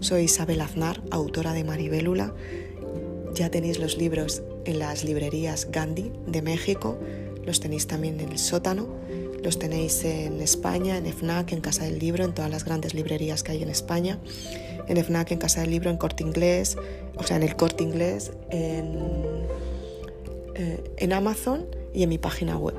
Soy 0.00 0.22
Isabel 0.22 0.62
Aznar, 0.62 1.02
autora 1.10 1.52
de 1.52 1.62
Maribélula. 1.62 2.34
Ya 3.34 3.50
tenéis 3.50 3.78
los 3.78 3.98
libros 3.98 4.42
en 4.64 4.78
las 4.78 5.04
librerías 5.04 5.70
Gandhi 5.70 6.10
de 6.26 6.40
México, 6.40 6.98
los 7.44 7.60
tenéis 7.60 7.86
también 7.86 8.20
en 8.20 8.32
el 8.32 8.38
sótano, 8.38 8.88
los 9.42 9.58
tenéis 9.58 10.04
en 10.04 10.40
España, 10.40 10.96
en 10.96 11.06
FNAC, 11.06 11.52
en 11.52 11.60
Casa 11.60 11.84
del 11.84 11.98
Libro, 11.98 12.24
en 12.24 12.32
todas 12.32 12.50
las 12.50 12.64
grandes 12.64 12.94
librerías 12.94 13.42
que 13.42 13.52
hay 13.52 13.62
en 13.62 13.68
España 13.68 14.18
en 14.88 15.04
FNAC, 15.04 15.32
en 15.32 15.38
Casa 15.38 15.60
del 15.60 15.70
Libro, 15.70 15.90
en 15.90 15.96
Corte 15.96 16.22
Inglés, 16.22 16.76
o 17.16 17.22
sea, 17.22 17.36
en 17.36 17.42
el 17.42 17.56
Corte 17.56 17.82
Inglés, 17.82 18.32
en, 18.50 18.98
eh, 20.54 20.94
en 20.96 21.12
Amazon 21.12 21.66
y 21.94 22.02
en 22.02 22.08
mi 22.08 22.18
página 22.18 22.56
web. 22.56 22.76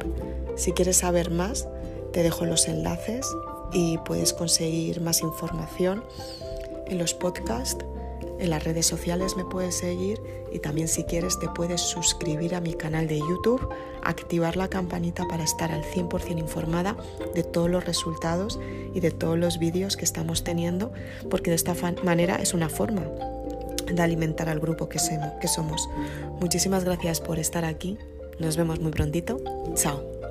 Si 0.56 0.72
quieres 0.72 0.98
saber 0.98 1.32
más, 1.32 1.68
te 2.12 2.24
dejo 2.24 2.46
los 2.46 2.68
enlaces 2.68 3.28
y 3.72 3.98
puedes 4.00 4.34
conseguir 4.34 5.02
más 5.02 5.22
información 5.22 6.04
en 6.88 6.98
los 6.98 7.14
podcasts 7.14 7.84
en 8.44 8.50
las 8.50 8.64
redes 8.64 8.86
sociales 8.86 9.36
me 9.38 9.46
puedes 9.46 9.76
seguir 9.76 10.22
y 10.52 10.60
también 10.60 10.88
si 10.88 11.04
quieres 11.04 11.40
te 11.40 11.48
puedes 11.50 11.82
suscribir 11.82 12.56
a 12.56 12.62
mi 12.62 12.74
canal 12.74 13.08
de 13.08 13.20
YouTube, 13.20 13.68
activar 14.04 14.58
la 14.58 14.68
campanita 14.68 15.26
para 15.28 15.44
estar 15.44 15.72
al 15.72 15.84
100% 15.84 16.38
informada 16.38 16.96
de 17.34 17.44
todos 17.44 17.70
los 17.70 17.86
resultados 17.86 18.60
y 18.94 19.00
de 19.00 19.12
todos 19.12 19.38
los 19.38 19.60
vídeos 19.60 19.98
que 19.98 20.06
estamos 20.06 20.44
teniendo, 20.44 20.92
porque 21.30 21.52
de 21.52 21.56
esta 21.56 21.74
manera 22.04 22.36
es 22.36 22.54
una 22.54 22.70
forma 22.70 23.04
de 23.92 24.02
alimentar 24.02 24.50
al 24.50 24.60
grupo 24.60 24.90
que 24.90 25.00
somos. 25.48 25.90
Muchísimas 26.40 26.84
gracias 26.84 27.22
por 27.22 27.40
estar 27.40 27.66
aquí. 27.66 27.98
Nos 28.40 28.58
vemos 28.58 28.80
muy 28.80 28.92
prontito. 28.92 29.40
Chao. 29.76 30.23